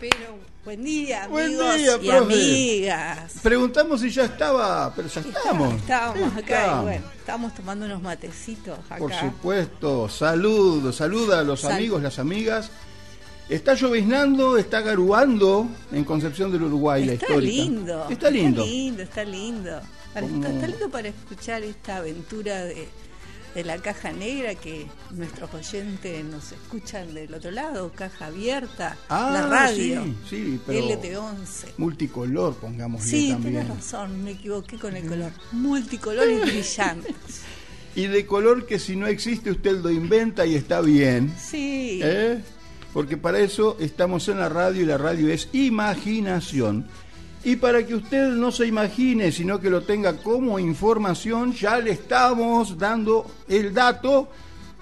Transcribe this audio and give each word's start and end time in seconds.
Pero 0.00 0.38
buen 0.64 0.82
día, 0.84 1.26
Buen 1.28 1.46
amigos 1.46 1.76
día, 1.76 1.98
y 2.02 2.10
amigas. 2.10 3.32
Preguntamos 3.42 4.00
si 4.00 4.10
ya 4.10 4.24
estaba, 4.24 4.92
pero 4.94 5.08
ya 5.08 5.20
estamos. 5.20 5.74
Estábamos 5.74 6.32
acá 6.36 6.40
Estamos. 6.60 6.80
y 6.80 6.84
bueno, 6.86 7.04
estamos 7.18 7.54
tomando 7.54 7.86
unos 7.86 8.02
matecitos 8.02 8.78
acá. 8.86 8.96
Por 8.98 9.12
supuesto, 9.12 10.08
saludos, 10.08 10.96
saluda 10.96 11.40
a 11.40 11.42
los 11.42 11.64
amigos, 11.64 12.02
las 12.02 12.18
amigas. 12.18 12.70
Está 13.48 13.74
lloviznando, 13.74 14.56
está 14.56 14.80
garuando 14.80 15.68
en 15.92 16.02
Concepción 16.04 16.50
del 16.50 16.62
Uruguay 16.62 17.04
la 17.04 17.12
Está 17.12 17.26
histórica. 17.26 17.52
lindo. 17.52 18.06
Está 18.08 18.30
lindo. 18.30 18.62
Está 18.62 18.72
lindo, 18.72 19.02
está 19.02 19.24
lindo. 19.24 19.80
Para- 20.14 20.26
Como- 20.26 20.36
Está, 20.44 20.54
está 20.54 20.66
lindo 20.68 20.88
para 20.90 21.08
escuchar 21.08 21.62
esta 21.62 21.96
aventura 21.98 22.64
de, 22.64 22.88
de 23.54 23.64
la 23.64 23.78
caja 23.78 24.12
negra 24.12 24.54
que 24.56 24.86
nuestros 25.10 25.52
oyentes 25.54 26.24
nos 26.24 26.50
escuchan 26.52 27.14
del 27.14 27.32
otro 27.34 27.50
lado, 27.52 27.92
caja 27.94 28.26
abierta, 28.26 28.96
Ah, 29.08 29.30
la 29.32 29.46
radio, 29.46 30.02
sí, 30.04 30.16
sí, 30.28 30.60
pero 30.66 30.80
LT11. 30.88 31.66
multicolor, 31.78 32.54
pongámosle 32.56 33.08
Sí, 33.10 33.30
también. 33.30 33.54
tienes 33.54 33.68
razón, 33.76 34.24
me 34.24 34.32
equivoqué 34.32 34.76
con 34.78 34.96
el 34.96 35.06
color. 35.06 35.30
Multicolores 35.52 36.40
brillantes. 36.42 37.14
Y 37.96 38.08
de 38.08 38.26
color 38.26 38.66
que 38.66 38.80
si 38.80 38.96
no 38.96 39.06
existe 39.06 39.52
usted 39.52 39.78
lo 39.80 39.88
inventa 39.88 40.44
y 40.44 40.56
está 40.56 40.80
bien. 40.80 41.32
Sí. 41.38 42.00
¿eh? 42.02 42.40
Porque 42.92 43.16
para 43.16 43.38
eso 43.38 43.76
estamos 43.78 44.26
en 44.26 44.40
la 44.40 44.48
radio 44.48 44.82
y 44.82 44.84
la 44.84 44.98
radio 44.98 45.28
es 45.32 45.48
imaginación. 45.52 46.86
Y 47.44 47.56
para 47.56 47.86
que 47.86 47.94
usted 47.94 48.28
no 48.30 48.50
se 48.50 48.66
imagine, 48.66 49.30
sino 49.30 49.60
que 49.60 49.68
lo 49.68 49.82
tenga 49.82 50.16
como 50.16 50.58
información, 50.58 51.52
ya 51.52 51.78
le 51.78 51.92
estamos 51.92 52.78
dando 52.78 53.30
el 53.46 53.74
dato. 53.74 54.28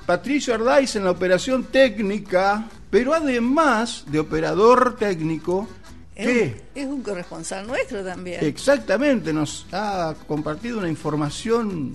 Patricio 0.06 0.54
Ardáiz 0.54 0.94
en 0.94 1.04
la 1.04 1.10
operación 1.10 1.64
técnica, 1.64 2.68
pero 2.88 3.14
además 3.14 4.04
de 4.06 4.20
operador 4.20 4.96
técnico, 4.96 5.68
es, 6.14 6.26
¿qué? 6.26 6.62
un, 6.74 6.82
es 6.82 6.88
un 6.88 7.02
corresponsal 7.02 7.66
nuestro 7.66 8.04
también. 8.04 8.44
Exactamente, 8.44 9.32
nos 9.32 9.66
ha 9.72 10.14
compartido 10.26 10.78
una 10.78 10.88
información 10.88 11.92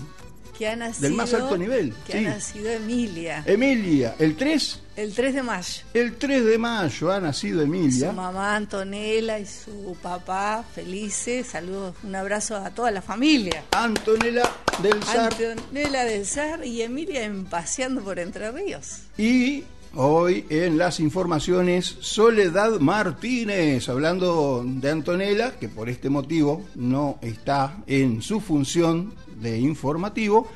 que 0.58 0.68
ha 0.68 0.76
nacido, 0.76 1.04
del 1.08 1.14
más 1.14 1.34
alto 1.34 1.58
nivel, 1.58 1.94
Que 2.06 2.14
sí. 2.14 2.18
ha 2.26 2.30
nacido 2.30 2.70
Emilia. 2.72 3.44
Emilia, 3.46 4.16
el 4.20 4.36
3, 4.36 4.80
el 4.96 5.14
3 5.14 5.36
de 5.36 5.44
mayo. 5.44 5.84
el 5.94 6.16
3 6.16 6.46
de 6.46 6.58
mayo 6.58 7.12
ha 7.12 7.20
nacido 7.20 7.62
Emilia. 7.62 8.10
Su 8.10 8.16
mamá 8.16 8.56
Antonella 8.56 9.38
y 9.40 9.46
su 9.46 9.96
papá 10.02 10.64
felices. 10.74 11.48
Saludos, 11.48 11.96
un 12.04 12.16
abrazo 12.16 12.56
a 12.56 12.72
toda 12.72 12.90
la 12.92 13.02
familia. 13.02 13.64
Antonella 13.72 14.50
del 14.82 15.04
Sar. 15.04 15.34
Antonella 15.34 16.04
del 16.06 16.26
Sar 16.26 16.66
y 16.66 16.82
Emilia 16.82 17.24
en 17.24 17.46
paseando 17.46 18.02
por 18.04 18.18
Entre 18.20 18.52
Ríos. 18.52 19.02
Y 19.18 19.64
hoy 19.96 20.46
en 20.50 20.78
las 20.78 21.00
informaciones, 21.00 21.98
Soledad 22.02 22.80
Martínez, 22.80 23.90
hablando 23.90 24.64
de 24.66 24.90
Antonella, 24.90 25.58
que 25.60 25.70
por 25.70 25.90
este 25.90 26.10
motivo 26.10 26.66
no 26.76 27.18
está 27.22 27.84
en 27.88 28.22
su 28.22 28.40
función 28.40 29.14
de 29.42 29.60
informativo. 29.60 30.48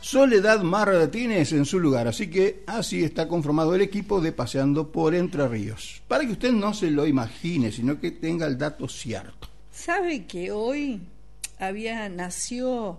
Soledad 0.00 0.62
Martínez 0.62 1.52
en 1.52 1.66
su 1.66 1.78
lugar, 1.78 2.08
así 2.08 2.30
que 2.30 2.64
así 2.66 3.04
está 3.04 3.28
conformado 3.28 3.74
el 3.74 3.82
equipo 3.82 4.20
de 4.20 4.32
Paseando 4.32 4.90
por 4.90 5.14
Entre 5.14 5.46
Ríos. 5.46 6.02
Para 6.08 6.24
que 6.24 6.32
usted 6.32 6.52
no 6.52 6.72
se 6.72 6.90
lo 6.90 7.06
imagine, 7.06 7.70
sino 7.70 8.00
que 8.00 8.10
tenga 8.10 8.46
el 8.46 8.56
dato 8.56 8.88
cierto. 8.88 9.48
¿Sabe 9.70 10.24
que 10.24 10.52
hoy 10.52 11.00
había 11.58 12.08
nació 12.08 12.98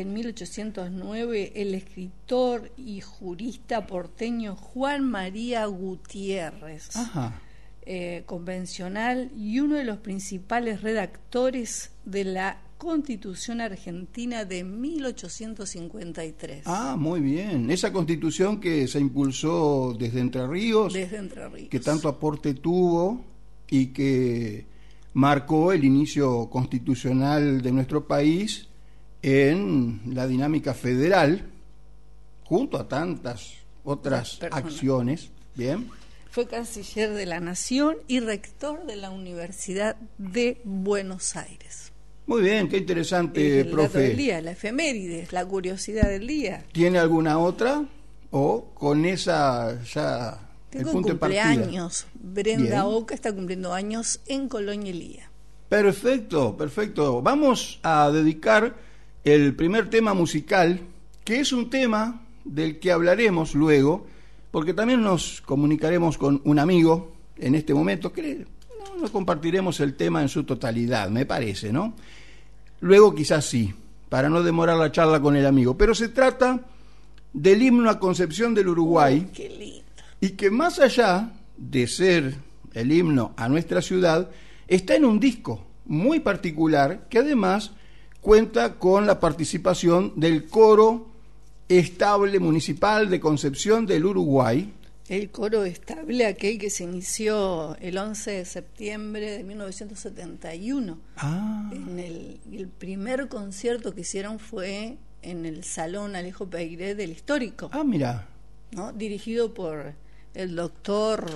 en 0.00 0.12
1809 0.12 1.52
el 1.54 1.74
escritor 1.74 2.70
y 2.76 3.00
jurista 3.00 3.86
porteño 3.86 4.56
Juan 4.56 5.04
María 5.08 5.66
Gutiérrez, 5.66 6.94
Ajá. 6.96 7.40
eh, 7.86 8.22
convencional 8.26 9.30
y 9.36 9.60
uno 9.60 9.76
de 9.76 9.84
los 9.84 9.98
principales 9.98 10.82
redactores 10.82 11.90
de 12.04 12.24
la 12.24 12.60
Constitución 12.78 13.60
Argentina 13.60 14.44
de 14.44 14.64
1853? 14.64 16.62
Ah, 16.66 16.96
muy 16.98 17.20
bien. 17.20 17.70
Esa 17.70 17.92
constitución 17.92 18.60
que 18.60 18.86
se 18.88 18.98
impulsó 19.00 19.94
desde 19.98 20.20
Entre 20.20 20.46
Ríos, 20.46 20.92
Desde 20.92 21.16
Entre 21.18 21.48
Ríos. 21.48 21.68
que 21.70 21.80
tanto 21.80 22.08
aporte 22.08 22.54
tuvo 22.54 23.24
y 23.70 23.86
que 23.86 24.66
marcó 25.14 25.72
el 25.72 25.84
inicio 25.84 26.50
constitucional 26.50 27.62
de 27.62 27.72
nuestro 27.72 28.06
país 28.06 28.68
en 29.26 30.02
la 30.12 30.26
dinámica 30.26 30.74
federal, 30.74 31.46
junto 32.44 32.76
a 32.76 32.86
tantas 32.86 33.54
otras 33.82 34.36
Personas. 34.36 34.64
acciones. 34.64 35.30
Bien. 35.54 35.88
Fue 36.30 36.46
canciller 36.46 37.14
de 37.14 37.24
la 37.24 37.40
Nación 37.40 37.96
y 38.06 38.20
rector 38.20 38.84
de 38.86 38.96
la 38.96 39.10
Universidad 39.10 39.96
de 40.18 40.60
Buenos 40.64 41.36
Aires. 41.36 41.90
Muy 42.26 42.42
bien, 42.42 42.68
qué 42.68 42.76
Es 42.76 42.82
interesante, 42.82 43.60
el 43.60 43.64
dato 43.70 43.76
del 43.82 43.90
profe. 43.90 44.14
día, 44.14 44.40
la 44.42 44.50
efemérides, 44.50 45.32
la 45.32 45.46
curiosidad 45.46 46.08
del 46.08 46.26
día. 46.26 46.64
¿Tiene 46.72 46.98
alguna 46.98 47.38
otra? 47.38 47.84
¿O 48.30 48.66
con 48.74 49.04
esa 49.06 49.80
ya 49.84 50.38
el 50.72 50.78
Tengo 50.80 50.92
punto 50.92 51.08
de 51.10 51.14
partida? 51.14 51.44
cumpleaños. 51.54 52.06
Brenda 52.14 52.82
Bien. 52.84 52.94
Oca 52.94 53.14
está 53.14 53.32
cumpliendo 53.32 53.72
años 53.72 54.20
en 54.26 54.48
Colonia 54.48 54.90
Elía. 54.90 55.30
Perfecto, 55.68 56.56
perfecto. 56.56 57.22
Vamos 57.22 57.78
a 57.82 58.10
dedicar 58.10 58.74
el 59.24 59.54
primer 59.56 59.88
tema 59.88 60.14
musical, 60.14 60.80
que 61.24 61.40
es 61.40 61.52
un 61.52 61.70
tema 61.70 62.22
del 62.44 62.78
que 62.78 62.92
hablaremos 62.92 63.54
luego, 63.54 64.06
porque 64.50 64.74
también 64.74 65.02
nos 65.02 65.40
comunicaremos 65.40 66.18
con 66.18 66.40
un 66.44 66.58
amigo 66.58 67.14
en 67.38 67.54
este 67.54 67.74
momento, 67.74 68.12
que 68.12 68.46
no, 68.78 69.00
no 69.00 69.10
compartiremos 69.10 69.80
el 69.80 69.94
tema 69.94 70.22
en 70.22 70.28
su 70.28 70.44
totalidad, 70.44 71.08
me 71.08 71.26
parece, 71.26 71.72
¿no? 71.72 71.94
Luego 72.80 73.14
quizás 73.14 73.46
sí, 73.46 73.74
para 74.08 74.28
no 74.28 74.42
demorar 74.42 74.76
la 74.76 74.92
charla 74.92 75.20
con 75.20 75.36
el 75.36 75.46
amigo, 75.46 75.76
pero 75.76 75.94
se 75.94 76.08
trata 76.08 76.60
del 77.32 77.62
himno 77.62 77.90
a 77.90 77.98
Concepción 77.98 78.54
del 78.54 78.68
Uruguay 78.68 79.28
Qué 79.34 79.48
lindo. 79.48 79.84
y 80.20 80.30
que 80.30 80.50
más 80.50 80.78
allá 80.78 81.32
de 81.56 81.86
ser 81.86 82.34
el 82.74 82.92
himno 82.92 83.32
a 83.36 83.48
nuestra 83.48 83.80
ciudad, 83.80 84.30
está 84.68 84.94
en 84.94 85.04
un 85.04 85.18
disco 85.18 85.66
muy 85.86 86.20
particular 86.20 87.06
que 87.08 87.18
además 87.18 87.72
cuenta 88.24 88.78
con 88.78 89.06
la 89.06 89.20
participación 89.20 90.14
del 90.16 90.46
coro 90.48 91.08
estable 91.68 92.40
municipal 92.40 93.10
de 93.10 93.20
Concepción 93.20 93.84
del 93.84 94.06
Uruguay. 94.06 94.72
El 95.10 95.30
coro 95.30 95.64
estable, 95.64 96.24
aquel 96.24 96.58
que 96.58 96.70
se 96.70 96.84
inició 96.84 97.76
el 97.82 97.98
11 97.98 98.30
de 98.30 98.44
septiembre 98.46 99.30
de 99.30 99.44
1971. 99.44 100.98
Ah, 101.18 101.70
En 101.74 101.98
el, 101.98 102.40
el 102.50 102.68
primer 102.68 103.28
concierto 103.28 103.94
que 103.94 104.00
hicieron 104.00 104.38
fue 104.38 104.96
en 105.20 105.44
el 105.44 105.62
Salón 105.62 106.16
Alejo 106.16 106.46
Peiré 106.46 106.94
del 106.94 107.10
Histórico, 107.12 107.68
ah 107.72 107.84
mira, 107.84 108.26
¿no? 108.72 108.90
dirigido 108.92 109.52
por 109.52 109.92
el 110.32 110.56
doctor 110.56 111.26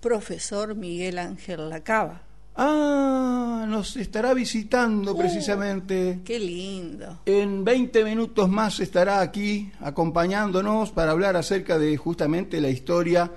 profesor 0.00 0.74
Miguel 0.74 1.18
Ángel 1.18 1.70
Lacaba. 1.70 2.25
Ah, 2.56 3.66
nos 3.68 3.96
estará 3.96 4.34
visitando 4.34 5.12
Uh. 5.14 5.18
precisamente. 5.18 6.20
Qué 6.24 6.38
lindo. 6.38 7.20
En 7.26 7.64
20 7.64 8.04
minutos 8.04 8.48
más 8.48 8.80
estará 8.80 9.20
aquí 9.20 9.70
acompañándonos 9.80 10.90
para 10.90 11.12
hablar 11.12 11.36
acerca 11.36 11.78
de 11.78 11.96
justamente 11.96 12.60
la 12.60 12.68
historia 12.70 13.30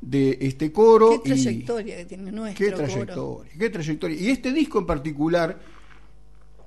de 0.00 0.38
este 0.40 0.70
coro. 0.72 1.22
Qué 1.22 1.30
y- 1.30 1.32
trayectoria 1.42 1.96
que 1.98 2.04
tiene 2.04 2.30
nuestro 2.32 2.64
Qué 2.66 2.72
coro. 2.72 2.84
trayectoria, 2.84 3.52
qué 3.58 3.70
trayectoria. 3.70 4.20
Y 4.20 4.28
este 4.30 4.52
disco 4.52 4.78
en 4.78 4.86
particular, 4.86 5.58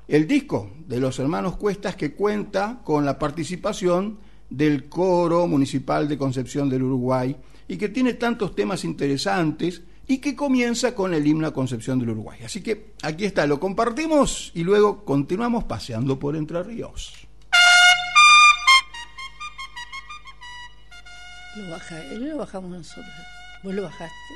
el 0.08 0.26
disco 0.28 0.72
de 0.88 1.00
los 1.00 1.20
hermanos 1.20 1.58
Cuestas 1.58 1.96
que 1.96 2.14
cuenta 2.14 2.80
con 2.84 3.06
la 3.06 3.20
participación 3.20 4.18
del 4.50 4.86
coro 4.88 5.46
municipal 5.48 6.08
de 6.08 6.18
Concepción 6.18 6.70
del 6.70 6.84
Uruguay 6.84 7.36
y 7.68 7.76
que 7.78 7.90
tiene 7.90 8.14
tantos 8.14 8.56
temas 8.56 8.86
interesantes 8.86 9.82
y 10.08 10.20
que 10.20 10.36
comienza 10.36 10.96
con 10.96 11.14
el 11.14 11.28
himno 11.28 11.48
a 11.48 11.54
Concepción 11.54 12.00
del 12.00 12.12
Uruguay. 12.12 12.40
Así 12.44 12.62
que 12.62 12.94
aquí 13.02 13.26
está, 13.26 13.46
lo 13.46 13.60
compartimos 13.60 14.52
y 14.56 14.64
luego 14.64 15.04
continuamos 15.04 15.66
paseando 15.66 16.18
por 16.18 16.36
Entre 16.36 16.64
Ríos. 16.64 17.14
Lo 21.58 21.72
baja 21.72 22.04
lo 22.14 22.38
bajamos 22.38 22.70
nosotros. 22.72 23.06
¿Vos 23.64 23.74
lo 23.74 23.84
bajaste? 23.84 24.34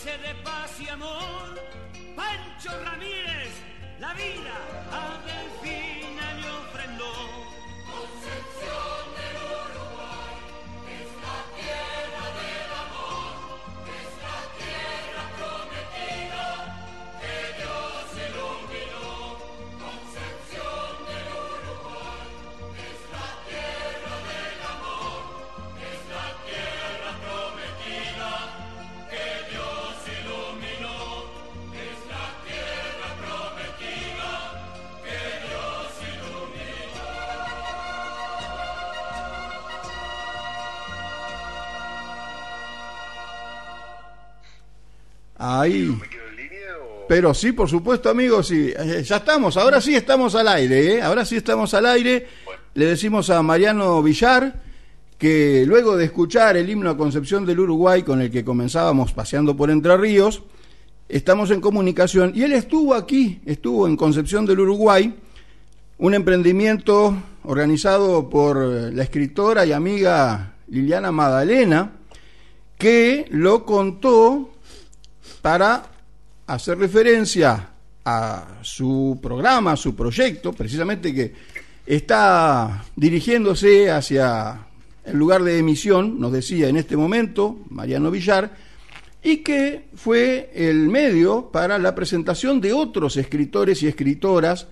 se 0.00 0.16
repite. 0.16 0.39
Ahí. 45.60 45.96
Pero 47.08 47.34
sí, 47.34 47.52
por 47.52 47.68
supuesto, 47.68 48.08
amigos, 48.08 48.46
sí. 48.46 48.72
Eh, 48.76 49.02
ya 49.04 49.16
estamos, 49.16 49.56
ahora 49.56 49.80
sí 49.80 49.94
estamos 49.94 50.34
al 50.34 50.46
aire, 50.46 50.94
¿eh? 50.94 51.02
Ahora 51.02 51.24
sí 51.24 51.36
estamos 51.36 51.74
al 51.74 51.86
aire. 51.86 52.26
Le 52.74 52.86
decimos 52.86 53.30
a 53.30 53.42
Mariano 53.42 54.00
Villar 54.02 54.62
que 55.18 55.64
luego 55.66 55.96
de 55.96 56.06
escuchar 56.06 56.56
el 56.56 56.70
himno 56.70 56.88
a 56.88 56.96
Concepción 56.96 57.44
del 57.44 57.60
Uruguay 57.60 58.02
con 58.04 58.22
el 58.22 58.30
que 58.30 58.42
comenzábamos 58.42 59.12
paseando 59.12 59.54
por 59.54 59.70
Entre 59.70 59.94
Ríos, 59.96 60.42
estamos 61.10 61.50
en 61.50 61.60
comunicación 61.60 62.32
y 62.34 62.42
él 62.42 62.52
estuvo 62.52 62.94
aquí, 62.94 63.40
estuvo 63.44 63.86
en 63.86 63.98
Concepción 63.98 64.46
del 64.46 64.60
Uruguay, 64.60 65.14
un 65.98 66.14
emprendimiento 66.14 67.14
organizado 67.44 68.30
por 68.30 68.56
la 68.56 69.02
escritora 69.02 69.66
y 69.66 69.72
amiga 69.72 70.54
Liliana 70.68 71.12
Magdalena, 71.12 71.92
que 72.78 73.26
lo 73.28 73.66
contó 73.66 74.52
para 75.42 75.84
hacer 76.46 76.78
referencia 76.78 77.68
a 78.04 78.58
su 78.62 79.18
programa, 79.22 79.72
a 79.72 79.76
su 79.76 79.94
proyecto, 79.94 80.52
precisamente 80.52 81.14
que 81.14 81.32
está 81.86 82.84
dirigiéndose 82.96 83.90
hacia 83.90 84.66
el 85.04 85.16
lugar 85.16 85.42
de 85.42 85.58
emisión, 85.58 86.20
nos 86.20 86.32
decía 86.32 86.68
en 86.68 86.76
este 86.76 86.96
momento 86.96 87.58
Mariano 87.68 88.10
Villar, 88.10 88.50
y 89.22 89.38
que 89.38 89.88
fue 89.94 90.50
el 90.54 90.88
medio 90.88 91.50
para 91.50 91.78
la 91.78 91.94
presentación 91.94 92.60
de 92.60 92.72
otros 92.72 93.16
escritores 93.16 93.82
y 93.82 93.88
escritoras 93.88 94.68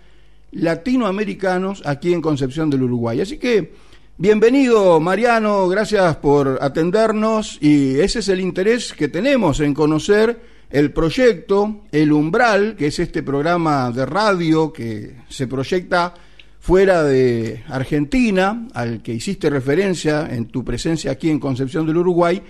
latinoamericanos 0.52 1.82
aquí 1.84 2.12
en 2.12 2.22
Concepción 2.22 2.70
del 2.70 2.84
Uruguay. 2.84 3.20
Así 3.20 3.38
que, 3.38 3.74
bienvenido 4.20 4.98
Mariano, 4.98 5.68
gracias 5.68 6.16
por 6.16 6.58
atendernos 6.60 7.56
y 7.62 8.00
ese 8.00 8.18
es 8.18 8.28
el 8.28 8.40
interés 8.40 8.92
que 8.92 9.06
tenemos 9.06 9.60
en 9.60 9.72
conocer 9.72 10.40
el 10.70 10.92
proyecto 10.92 11.84
El 11.92 12.12
Umbral, 12.12 12.74
que 12.76 12.88
es 12.88 12.98
este 12.98 13.22
programa 13.22 13.92
de 13.92 14.04
radio 14.04 14.72
que 14.72 15.14
se 15.28 15.46
proyecta 15.46 16.14
fuera 16.58 17.04
de 17.04 17.62
Argentina, 17.68 18.66
al 18.74 19.02
que 19.02 19.14
hiciste 19.14 19.48
referencia 19.48 20.28
en 20.28 20.46
tu 20.46 20.64
presencia 20.64 21.12
aquí 21.12 21.30
en 21.30 21.38
Concepción 21.38 21.86
del 21.86 21.98
Uruguay, 21.98 22.42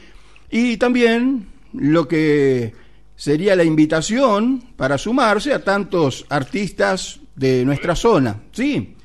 y 0.50 0.78
también 0.78 1.46
lo 1.74 2.08
que 2.08 2.72
sería 3.14 3.54
la 3.54 3.64
invitación 3.64 4.64
para 4.74 4.96
sumarse 4.96 5.52
a 5.52 5.62
tantos 5.62 6.24
artistas 6.30 7.20
de 7.36 7.64
nuestra 7.64 7.94
zona. 7.94 8.40
Sí, 8.52 8.96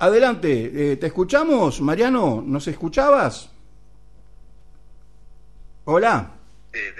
adelante, 0.00 0.92
eh, 0.92 0.96
¿te 0.96 1.06
escuchamos, 1.06 1.80
Mariano? 1.80 2.42
¿Nos 2.44 2.66
escuchabas? 2.66 3.50
Hola. 5.84 6.32
Eh, 6.72 6.94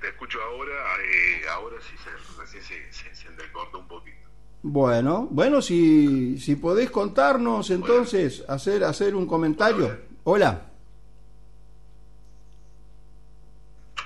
te, 0.00 0.08
escucho 0.08 0.42
ahora, 0.42 0.72
eh, 1.02 1.42
ahora 1.50 1.76
sí 1.80 1.94
se, 1.96 2.62
se, 2.62 3.14
se, 3.14 3.28
un 3.74 3.88
poquito. 3.88 4.16
Bueno, 4.62 5.26
bueno, 5.30 5.60
si, 5.60 6.38
si 6.38 6.56
podés 6.56 6.90
contarnos 6.90 7.70
entonces, 7.70 8.44
hacer, 8.48 8.84
hacer 8.84 9.14
un 9.16 9.26
comentario. 9.26 9.98
Hola. 10.24 10.70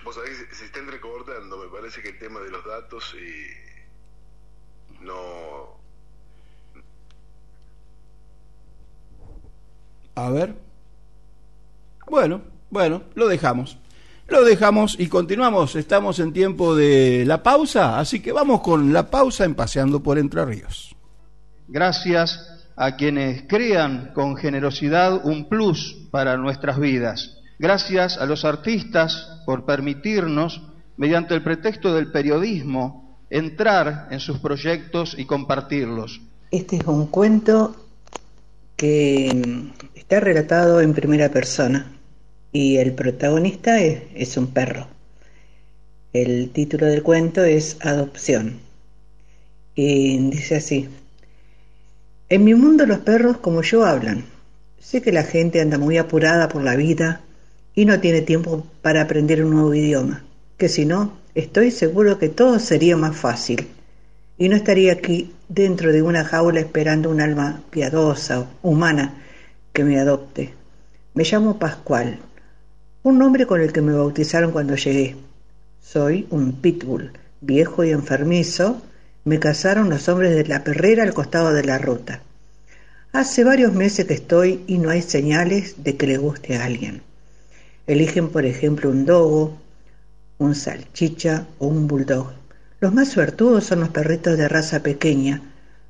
Vos 0.03 0.15
sabés, 0.15 0.47
se 0.53 0.65
está 0.65 0.79
entrecortando, 0.79 1.59
me 1.59 1.69
parece 1.69 2.01
que 2.01 2.11
el 2.11 2.19
tema 2.19 2.41
de 2.41 2.51
los 2.51 2.65
datos 2.65 3.15
eh, 3.19 3.85
no... 5.01 5.56
A 10.17 10.31
ver. 10.31 10.55
Bueno, 12.09 12.41
bueno, 12.71 13.03
lo 13.15 13.29
dejamos. 13.29 13.79
Lo 14.29 14.45
dejamos 14.45 14.99
y 14.99 15.09
continuamos. 15.09 15.77
Estamos 15.77 16.19
en 16.21 16.33
tiempo 16.33 16.75
de 16.75 17.25
la 17.27 17.43
pausa, 17.43 17.99
así 17.99 18.21
que 18.21 18.33
vamos 18.33 18.63
con 18.63 18.95
la 18.95 19.11
pausa 19.11 19.45
en 19.45 19.55
Paseando 19.55 20.03
por 20.03 20.19
Entre 20.19 20.45
Ríos. 20.45 20.97
Gracias 21.69 22.65
a 22.77 22.97
quienes 22.97 23.45
crean 23.47 24.13
con 24.15 24.37
generosidad 24.37 25.25
un 25.25 25.51
plus 25.51 26.09
para 26.11 26.39
nuestras 26.39 26.81
vidas. 26.81 27.37
Gracias 27.59 28.17
a 28.17 28.25
los 28.25 28.47
artistas 28.47 29.43
por 29.45 29.67
permitirnos, 29.67 30.63
mediante 30.97 31.35
el 31.35 31.43
pretexto 31.43 31.93
del 31.95 32.11
periodismo, 32.11 33.19
entrar 33.29 34.09
en 34.11 34.21
sus 34.21 34.39
proyectos 34.39 35.15
y 35.19 35.27
compartirlos. 35.27 36.23
Este 36.51 36.77
es 36.77 36.87
un 36.87 37.07
cuento 37.09 37.86
que 38.77 39.33
está 39.95 40.21
relatado 40.21 40.81
en 40.81 40.93
primera 40.93 41.31
persona 41.31 41.93
y 42.53 42.77
el 42.77 42.93
protagonista 42.93 43.81
es, 43.81 44.37
un 44.37 44.49
perro. 44.49 44.87
El 46.13 46.51
título 46.51 46.87
del 46.87 47.03
cuento 47.03 47.43
es 47.43 47.79
Adopción. 47.81 48.61
Y 49.75 50.19
dice 50.31 50.57
así, 50.57 50.89
en 52.29 52.45
mi 52.45 52.55
mundo 52.55 52.87
los 52.87 52.99
perros 52.99 53.39
como 53.39 53.63
yo 53.63 53.85
hablan. 53.85 54.25
Sé 54.79 55.03
que 55.03 55.13
la 55.13 55.25
gente 55.25 55.61
anda 55.61 55.79
muy 55.79 55.99
apurada 55.99 56.49
por 56.49 56.63
la 56.63 56.77
vida 56.77 57.23
y 57.75 57.85
no 57.85 58.01
tiene 58.01 58.23
tiempo 58.23 58.67
para 58.83 59.03
aprender 59.03 59.45
un 59.45 59.51
nuevo 59.51 59.75
idioma, 59.75 60.25
que 60.57 60.69
si 60.69 60.85
no, 60.85 61.19
estoy 61.35 61.71
seguro 61.71 62.19
que 62.19 62.29
todo 62.29 62.59
sería 62.59 62.97
más 62.97 63.17
fácil 63.17 63.69
y 64.39 64.49
no 64.49 64.57
estaría 64.57 64.93
aquí 64.93 65.33
dentro 65.49 65.93
de 65.93 66.03
una 66.03 66.25
jaula 66.25 66.61
esperando 66.61 67.11
un 67.11 67.21
alma 67.21 67.63
piadosa, 67.71 68.47
humana, 68.63 69.15
que 69.73 69.85
me 69.85 69.99
adopte. 69.99 70.55
Me 71.15 71.25
llamo 71.25 71.59
Pascual 71.59 72.19
un 73.07 73.19
nombre 73.19 73.47
con 73.47 73.61
el 73.61 73.73
que 73.73 73.83
me 73.83 73.93
bautizaron 73.93 74.51
cuando 74.51 74.75
llegué. 74.75 75.15
Soy 75.81 76.27
un 76.31 76.61
pitbull, 76.61 77.13
viejo 77.41 77.85
y 77.85 77.91
enfermizo. 77.91 78.83
Me 79.23 79.39
cazaron 79.39 79.89
los 79.89 80.09
hombres 80.09 80.35
de 80.35 80.45
la 80.45 80.65
perrera 80.65 81.05
al 81.05 81.15
costado 81.15 81.53
de 81.53 81.63
la 81.63 81.79
ruta. 81.79 82.23
Hace 83.13 83.45
varios 83.45 83.73
meses 83.73 84.07
que 84.07 84.15
estoy 84.15 84.65
y 84.67 84.79
no 84.79 84.91
hay 84.91 85.03
señales 85.03 85.85
de 85.85 85.97
que 85.97 86.09
le 86.09 86.19
guste 86.19 86.57
a 86.57 86.65
alguien. 86.65 87.01
Eligen, 87.87 88.29
por 88.29 88.45
ejemplo, 88.45 88.91
un 88.91 89.07
dogo, 89.07 89.57
un 90.39 90.57
salchicha 90.57 91.47
o 91.61 91.69
un 91.69 91.87
bulldog. 91.87 92.33
Los 92.79 92.93
más 92.93 93.09
suertudos 93.09 93.65
son 93.65 93.81
los 93.81 93.89
perritos 93.89 94.37
de 94.37 94.49
raza 94.49 94.81
pequeña, 94.81 95.41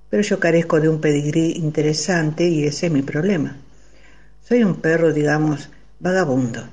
pero 0.08 0.22
yo 0.22 0.38
carezco 0.38 0.80
de 0.80 0.88
un 0.88 1.00
pedigrí 1.00 1.54
interesante 1.56 2.46
y 2.46 2.64
ese 2.64 2.86
es 2.86 2.92
mi 2.92 3.02
problema. 3.02 3.56
Soy 4.40 4.62
un 4.62 4.76
perro, 4.76 5.12
digamos, 5.12 5.68
vagabundo. 5.98 6.68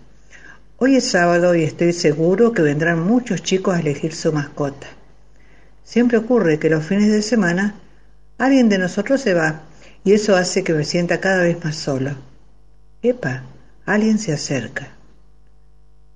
Hoy 0.77 0.97
es 0.97 1.05
sábado 1.05 1.55
y 1.55 1.63
estoy 1.63 1.93
seguro 1.93 2.51
que 2.51 2.61
vendrán 2.61 2.99
muchos 2.99 3.41
chicos 3.41 3.75
a 3.75 3.79
elegir 3.79 4.13
su 4.13 4.31
mascota. 4.31 4.85
Siempre 5.83 6.19
ocurre 6.19 6.59
que 6.59 6.69
los 6.69 6.85
fines 6.85 7.11
de 7.11 7.23
semana 7.23 7.73
alguien 8.37 8.69
de 8.69 8.77
nosotros 8.77 9.19
se 9.19 9.33
va 9.33 9.63
y 10.03 10.13
eso 10.13 10.35
hace 10.35 10.63
que 10.63 10.73
me 10.73 10.85
sienta 10.85 11.19
cada 11.19 11.41
vez 11.41 11.63
más 11.65 11.75
solo. 11.75 12.11
Epa, 13.01 13.45
alguien 13.87 14.19
se 14.19 14.31
acerca. 14.31 14.89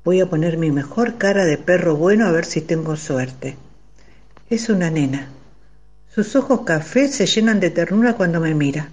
Voy 0.03 0.21
a 0.21 0.29
poner 0.29 0.57
mi 0.57 0.69
mejor 0.69 1.17
cara 1.17 1.45
de 1.45 1.57
perro 1.57 1.95
bueno 1.95 2.27
a 2.27 2.31
ver 2.31 2.45
si 2.45 2.61
tengo 2.61 2.95
suerte. 2.95 3.57
Es 4.49 4.69
una 4.69 4.89
nena. 4.89 5.27
Sus 6.07 6.33
ojos 6.37 6.61
café 6.61 7.09
se 7.09 7.25
llenan 7.25 7.59
de 7.59 7.69
ternura 7.69 8.13
cuando 8.13 8.39
me 8.39 8.53
mira. 8.53 8.91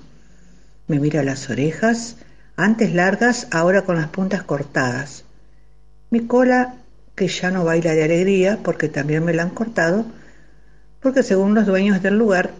Me 0.88 0.98
mira 0.98 1.22
las 1.22 1.48
orejas, 1.48 2.16
antes 2.56 2.92
largas, 2.92 3.46
ahora 3.52 3.82
con 3.82 3.94
las 3.94 4.08
puntas 4.08 4.42
cortadas. 4.42 5.24
Mi 6.10 6.26
cola, 6.26 6.74
que 7.14 7.28
ya 7.28 7.52
no 7.52 7.64
baila 7.64 7.92
de 7.92 8.02
alegría 8.02 8.58
porque 8.64 8.88
también 8.88 9.24
me 9.24 9.32
la 9.32 9.44
han 9.44 9.50
cortado, 9.50 10.04
porque 10.98 11.22
según 11.22 11.54
los 11.54 11.66
dueños 11.66 12.02
del 12.02 12.18
lugar 12.18 12.50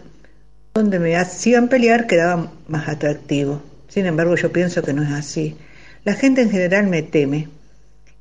donde 0.73 0.97
me 0.97 1.17
hacían 1.17 1.67
pelear 1.67 2.07
quedaba 2.07 2.49
más 2.69 2.87
atractivo. 2.87 3.61
Sin 3.89 4.05
embargo, 4.05 4.35
yo 4.37 4.53
pienso 4.53 4.81
que 4.83 4.93
no 4.93 5.03
es 5.03 5.11
así. 5.11 5.57
La 6.05 6.13
gente 6.13 6.41
en 6.41 6.49
general 6.49 6.87
me 6.87 7.01
teme. 7.01 7.49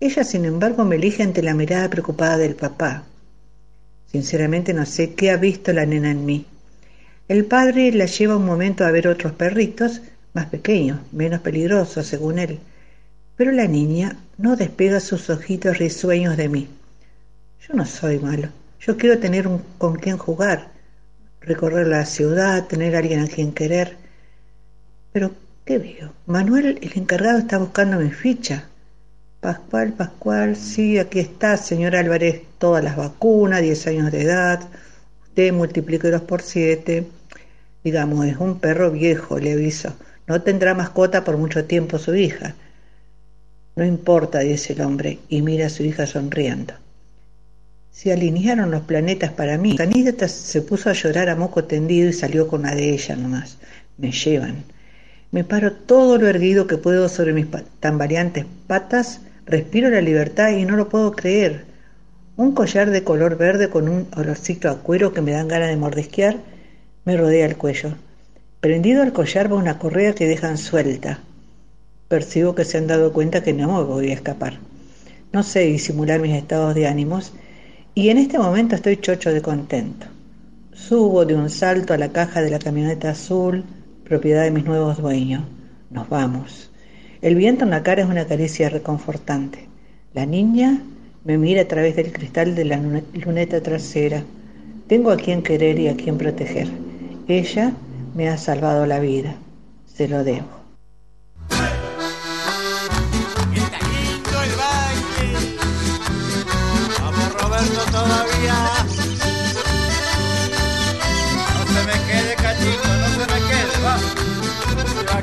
Ella, 0.00 0.24
sin 0.24 0.44
embargo, 0.44 0.84
me 0.84 0.96
elige 0.96 1.22
ante 1.22 1.44
la 1.44 1.54
mirada 1.54 1.88
preocupada 1.88 2.38
del 2.38 2.56
papá. 2.56 3.04
Sinceramente 4.14 4.72
no 4.72 4.86
sé 4.86 5.14
qué 5.14 5.32
ha 5.32 5.36
visto 5.36 5.72
la 5.72 5.86
nena 5.86 6.12
en 6.12 6.24
mí. 6.24 6.46
El 7.26 7.46
padre 7.46 7.90
la 7.90 8.06
lleva 8.06 8.36
un 8.36 8.46
momento 8.46 8.84
a 8.84 8.92
ver 8.92 9.08
otros 9.08 9.32
perritos, 9.32 10.02
más 10.34 10.46
pequeños, 10.46 11.00
menos 11.10 11.40
peligrosos, 11.40 12.06
según 12.06 12.38
él. 12.38 12.60
Pero 13.34 13.50
la 13.50 13.66
niña 13.66 14.16
no 14.38 14.54
despega 14.54 15.00
sus 15.00 15.30
ojitos 15.30 15.78
risueños 15.78 16.36
de 16.36 16.48
mí. 16.48 16.68
Yo 17.66 17.74
no 17.74 17.84
soy 17.84 18.20
malo. 18.20 18.50
Yo 18.78 18.96
quiero 18.96 19.18
tener 19.18 19.48
un, 19.48 19.60
con 19.78 19.96
quien 19.96 20.16
jugar 20.16 20.68
recorrer 21.40 21.88
la 21.88 22.06
ciudad, 22.06 22.68
tener 22.68 22.94
a 22.94 23.00
alguien 23.00 23.18
a 23.18 23.26
quien 23.26 23.50
querer. 23.50 23.96
Pero, 25.12 25.32
¿qué 25.64 25.78
veo? 25.78 26.12
Manuel, 26.26 26.78
el 26.80 26.92
encargado, 26.94 27.38
está 27.38 27.58
buscando 27.58 27.98
mi 27.98 28.12
ficha. 28.12 28.68
Pascual, 29.44 29.92
Pascual, 29.92 30.56
sí, 30.56 30.98
aquí 30.98 31.20
está, 31.20 31.58
señor 31.58 31.96
Álvarez, 31.96 32.44
todas 32.56 32.82
las 32.82 32.96
vacunas, 32.96 33.60
10 33.60 33.86
años 33.88 34.10
de 34.10 34.22
edad, 34.22 34.58
usted 35.22 35.52
multiplíquelos 35.52 36.22
por 36.22 36.40
7. 36.40 37.06
Digamos, 37.84 38.24
es 38.24 38.38
un 38.38 38.58
perro 38.58 38.90
viejo, 38.90 39.38
le 39.38 39.52
aviso. 39.52 39.92
No 40.26 40.40
tendrá 40.40 40.72
mascota 40.72 41.24
por 41.24 41.36
mucho 41.36 41.66
tiempo 41.66 41.98
su 41.98 42.14
hija. 42.14 42.54
No 43.76 43.84
importa, 43.84 44.38
dice 44.38 44.72
el 44.72 44.80
hombre, 44.80 45.18
y 45.28 45.42
mira 45.42 45.66
a 45.66 45.68
su 45.68 45.82
hija 45.82 46.06
sonriendo. 46.06 46.72
Se 47.90 48.14
alinearon 48.14 48.70
los 48.70 48.84
planetas 48.84 49.30
para 49.30 49.58
mí. 49.58 49.76
Canidata 49.76 50.26
se 50.26 50.62
puso 50.62 50.88
a 50.88 50.94
llorar 50.94 51.28
a 51.28 51.36
moco 51.36 51.64
tendido 51.64 52.08
y 52.08 52.14
salió 52.14 52.48
con 52.48 52.60
una 52.60 52.74
de 52.74 52.94
ellas 52.94 53.18
nomás. 53.18 53.58
Me 53.98 54.10
llevan. 54.10 54.64
Me 55.32 55.44
paro 55.44 55.70
todo 55.70 56.16
lo 56.16 56.28
erguido 56.28 56.66
que 56.66 56.78
puedo 56.78 57.10
sobre 57.10 57.34
mis 57.34 57.48
tambaleantes 57.80 58.46
patas, 58.66 59.20
respiro 59.46 59.90
la 59.90 60.00
libertad 60.00 60.50
y 60.50 60.64
no 60.64 60.76
lo 60.76 60.88
puedo 60.88 61.12
creer. 61.12 61.64
Un 62.36 62.52
collar 62.52 62.90
de 62.90 63.04
color 63.04 63.36
verde 63.36 63.70
con 63.70 63.88
un 63.88 64.08
olorcito 64.16 64.68
a 64.68 64.80
cuero 64.80 65.12
que 65.12 65.20
me 65.20 65.32
dan 65.32 65.48
ganas 65.48 65.68
de 65.68 65.76
mordisquear 65.76 66.36
me 67.04 67.16
rodea 67.16 67.46
el 67.46 67.56
cuello. 67.56 67.90
Prendido 68.60 69.02
al 69.02 69.12
collar 69.12 69.52
va 69.52 69.56
una 69.56 69.78
correa 69.78 70.14
que 70.14 70.26
dejan 70.26 70.56
suelta. 70.56 71.20
Percibo 72.08 72.54
que 72.54 72.64
se 72.64 72.78
han 72.78 72.86
dado 72.86 73.12
cuenta 73.12 73.42
que 73.42 73.52
no 73.52 73.78
me 73.78 73.84
voy 73.84 74.10
a 74.10 74.14
escapar. 74.14 74.58
No 75.32 75.42
sé 75.42 75.60
disimular 75.60 76.20
mis 76.20 76.34
estados 76.34 76.74
de 76.74 76.86
ánimos 76.86 77.32
y 77.94 78.08
en 78.08 78.18
este 78.18 78.38
momento 78.38 78.74
estoy 78.74 78.96
chocho 78.96 79.32
de 79.32 79.42
contento. 79.42 80.06
Subo 80.72 81.24
de 81.24 81.34
un 81.34 81.50
salto 81.50 81.92
a 81.92 81.98
la 81.98 82.10
caja 82.10 82.40
de 82.40 82.50
la 82.50 82.58
camioneta 82.58 83.10
azul, 83.10 83.64
propiedad 84.04 84.44
de 84.44 84.50
mis 84.50 84.64
nuevos 84.64 84.98
dueños. 84.98 85.44
Nos 85.90 86.08
vamos. 86.08 86.70
El 87.24 87.36
viento 87.36 87.64
en 87.64 87.70
la 87.70 87.82
cara 87.82 88.02
es 88.02 88.08
una 88.10 88.26
caricia 88.26 88.68
reconfortante. 88.68 89.66
La 90.12 90.26
niña 90.26 90.82
me 91.24 91.38
mira 91.38 91.62
a 91.62 91.64
través 91.66 91.96
del 91.96 92.12
cristal 92.12 92.54
de 92.54 92.66
la 92.66 92.76
luneta 92.76 93.62
trasera. 93.62 94.22
Tengo 94.88 95.10
a 95.10 95.16
quien 95.16 95.42
querer 95.42 95.78
y 95.78 95.88
a 95.88 95.96
quien 95.96 96.18
proteger. 96.18 96.68
Ella 97.26 97.72
me 98.14 98.28
ha 98.28 98.36
salvado 98.36 98.84
la 98.84 99.00
vida. 99.00 99.36
Se 99.86 100.06
lo 100.06 100.22
debo. 100.22 100.44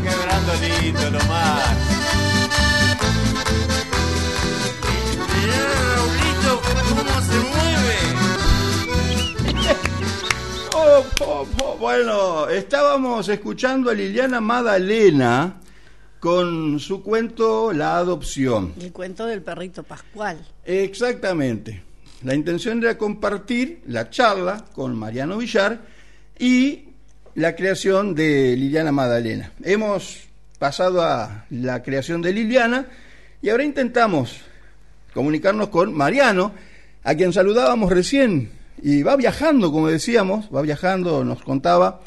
quebrando 0.01 0.53
lindo. 0.61 1.80
Oh, 10.93 11.05
oh, 11.21 11.47
oh, 11.63 11.77
bueno, 11.77 12.49
estábamos 12.49 13.29
escuchando 13.29 13.89
a 13.89 13.93
Liliana 13.93 14.41
Madalena 14.41 15.61
con 16.19 16.81
su 16.81 17.01
cuento 17.01 17.71
La 17.71 17.95
adopción. 17.95 18.73
El 18.77 18.91
cuento 18.91 19.25
del 19.25 19.41
perrito 19.41 19.83
Pascual. 19.83 20.45
Exactamente. 20.65 21.81
La 22.23 22.35
intención 22.35 22.83
era 22.83 22.97
compartir 22.97 23.83
la 23.87 24.09
charla 24.09 24.65
con 24.73 24.93
Mariano 24.97 25.37
Villar 25.37 25.79
y 26.37 26.89
la 27.35 27.55
creación 27.55 28.13
de 28.13 28.57
Liliana 28.57 28.91
Madalena. 28.91 29.53
Hemos 29.63 30.27
pasado 30.59 31.03
a 31.03 31.45
la 31.51 31.81
creación 31.83 32.21
de 32.21 32.33
Liliana 32.33 32.87
y 33.41 33.47
ahora 33.47 33.63
intentamos 33.63 34.41
comunicarnos 35.13 35.69
con 35.69 35.93
Mariano, 35.93 36.53
a 37.03 37.15
quien 37.15 37.31
saludábamos 37.31 37.89
recién, 37.93 38.60
y 38.81 39.03
va 39.03 39.15
viajando, 39.15 39.71
como 39.71 39.87
decíamos, 39.87 40.49
va 40.53 40.61
viajando, 40.61 41.23
nos 41.23 41.43
contaba, 41.43 42.01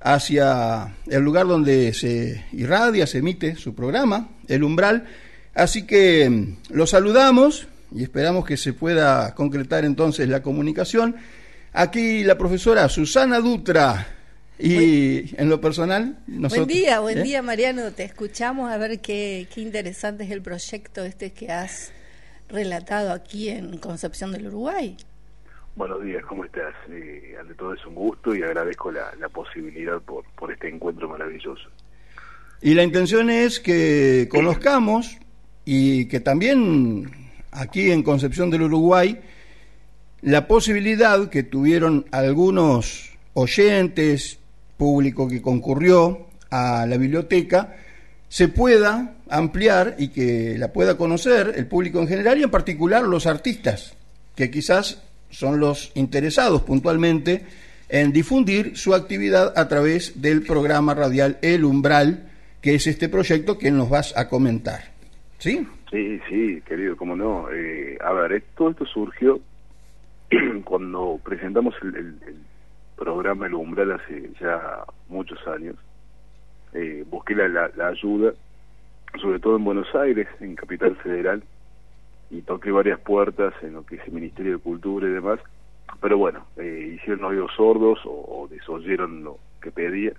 hacia 0.00 0.94
el 1.06 1.22
lugar 1.22 1.46
donde 1.46 1.94
se 1.94 2.44
irradia, 2.52 3.06
se 3.06 3.18
emite 3.18 3.56
su 3.56 3.74
programa, 3.74 4.28
El 4.46 4.62
Umbral. 4.62 5.06
Así 5.54 5.86
que 5.86 6.28
mm, 6.28 6.56
lo 6.70 6.86
saludamos 6.86 7.66
y 7.94 8.02
esperamos 8.02 8.44
que 8.44 8.56
se 8.56 8.74
pueda 8.74 9.34
concretar 9.34 9.84
entonces 9.84 10.28
la 10.28 10.42
comunicación. 10.42 11.16
Aquí 11.72 12.22
la 12.22 12.36
profesora 12.36 12.88
Susana 12.88 13.40
Dutra 13.40 14.06
y 14.58 15.34
en 15.40 15.48
lo 15.48 15.60
personal 15.60 16.18
nosotros, 16.26 16.66
Buen 16.66 16.78
día, 16.78 17.00
buen 17.00 17.18
¿eh? 17.18 17.22
día 17.22 17.42
Mariano, 17.42 17.90
te 17.90 18.04
escuchamos 18.04 18.70
a 18.70 18.76
ver 18.76 19.00
qué, 19.00 19.48
qué 19.52 19.62
interesante 19.62 20.24
es 20.24 20.30
el 20.30 20.42
proyecto 20.42 21.02
este 21.02 21.32
que 21.32 21.50
has 21.50 21.90
relatado 22.48 23.12
aquí 23.12 23.48
en 23.48 23.78
Concepción 23.78 24.32
del 24.32 24.48
Uruguay. 24.48 24.96
Buenos 25.76 26.02
días, 26.04 26.24
¿cómo 26.26 26.44
estás? 26.44 26.72
Eh, 26.88 27.34
ante 27.38 27.54
todo 27.54 27.74
es 27.74 27.84
un 27.84 27.94
gusto 27.94 28.34
y 28.34 28.42
agradezco 28.42 28.92
la, 28.92 29.10
posibilidad 29.28 30.00
por 30.00 30.52
este 30.52 30.68
encuentro 30.68 31.08
maravilloso. 31.08 31.68
Y 32.62 32.74
la 32.74 32.82
intención 32.82 33.28
es 33.28 33.60
que 33.60 34.28
conozcamos 34.30 35.18
y 35.64 36.06
que 36.06 36.20
también 36.20 37.10
aquí 37.50 37.90
en 37.90 38.02
Concepción 38.02 38.50
del 38.50 38.62
Uruguay 38.62 39.20
la 40.22 40.48
posibilidad 40.48 41.28
que 41.28 41.42
tuvieron 41.42 42.06
algunos 42.10 43.10
oyentes, 43.34 44.38
público 44.78 45.28
que 45.28 45.42
concurrió 45.42 46.28
a 46.50 46.86
la 46.86 46.96
biblioteca, 46.96 47.76
se 48.28 48.48
pueda 48.48 49.16
ampliar 49.28 49.96
y 49.98 50.08
que 50.08 50.56
la 50.56 50.72
pueda 50.72 50.96
conocer 50.96 51.52
el 51.56 51.66
público 51.66 52.00
en 52.00 52.08
general 52.08 52.38
y 52.38 52.44
en 52.44 52.50
particular 52.50 53.02
los 53.04 53.26
artistas, 53.26 53.94
que 54.34 54.50
quizás 54.50 55.02
son 55.34 55.60
los 55.60 55.92
interesados 55.94 56.62
puntualmente 56.62 57.44
en 57.88 58.12
difundir 58.12 58.76
su 58.76 58.94
actividad 58.94 59.52
a 59.56 59.68
través 59.68 60.20
del 60.22 60.42
programa 60.42 60.94
radial 60.94 61.38
El 61.42 61.64
Umbral, 61.64 62.30
que 62.62 62.74
es 62.76 62.86
este 62.86 63.08
proyecto 63.08 63.58
que 63.58 63.70
nos 63.70 63.90
vas 63.90 64.16
a 64.16 64.28
comentar. 64.28 64.80
¿Sí? 65.38 65.66
Sí, 65.90 66.18
sí, 66.28 66.62
querido, 66.66 66.96
cómo 66.96 67.14
no. 67.14 67.46
Eh, 67.52 67.98
a 68.02 68.12
ver, 68.12 68.42
todo 68.56 68.70
esto 68.70 68.86
surgió 68.86 69.38
cuando 70.64 71.20
presentamos 71.24 71.74
el, 71.82 71.94
el- 71.96 72.18
el 72.26 72.36
programa 72.96 73.46
El 73.46 73.54
Umbral 73.54 73.92
hace 73.92 74.30
ya 74.40 74.84
muchos 75.08 75.38
años. 75.48 75.76
Eh, 76.72 77.04
busqué 77.10 77.34
la, 77.34 77.48
la- 77.48 77.70
la 77.76 77.88
ayuda, 77.88 78.32
sobre 79.20 79.38
todo 79.40 79.56
en 79.56 79.64
Buenos 79.64 79.88
Aires, 79.94 80.26
en 80.40 80.54
Capital 80.56 80.96
Federal, 80.96 81.42
y 82.30 82.42
toqué 82.42 82.70
varias 82.70 83.00
puertas 83.00 83.54
en 83.62 83.74
lo 83.74 83.84
que 83.84 83.96
es 83.96 84.06
el 84.06 84.12
Ministerio 84.12 84.52
de 84.52 84.58
Cultura 84.62 85.06
y 85.06 85.12
demás. 85.12 85.40
Pero 86.00 86.18
bueno, 86.18 86.46
eh, 86.56 86.96
hicieron 86.96 87.24
oídos 87.24 87.52
sordos 87.56 88.00
o, 88.04 88.10
o 88.10 88.48
desoyeron 88.48 89.24
lo 89.24 89.38
que 89.60 89.70
pedía. 89.70 90.12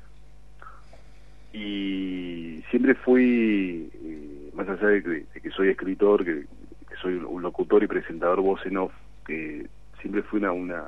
Y 1.54 2.64
siempre 2.70 2.96
fui, 2.96 3.90
eh, 3.94 4.52
más 4.54 4.68
allá 4.68 4.88
de 4.88 5.04
que, 5.04 5.10
de 5.10 5.42
que 5.42 5.50
soy 5.52 5.70
escritor, 5.70 6.26
que, 6.26 6.42
que 6.90 6.96
soy 7.02 7.16
un, 7.16 7.26
un 7.26 7.42
locutor 7.42 7.84
y 7.84 7.88
presentador 7.88 8.42
voz 8.42 8.66
en 8.66 8.78
off, 8.78 8.94
que 9.26 9.68
siempre 10.02 10.22
fui 10.24 10.40
una, 10.40 10.52
una, 10.52 10.84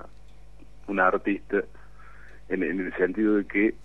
una 0.87 1.07
artista 1.07 1.63
en, 2.49 2.63
en 2.63 2.79
el 2.79 2.93
sentido 2.95 3.35
de 3.35 3.45
que 3.45 3.75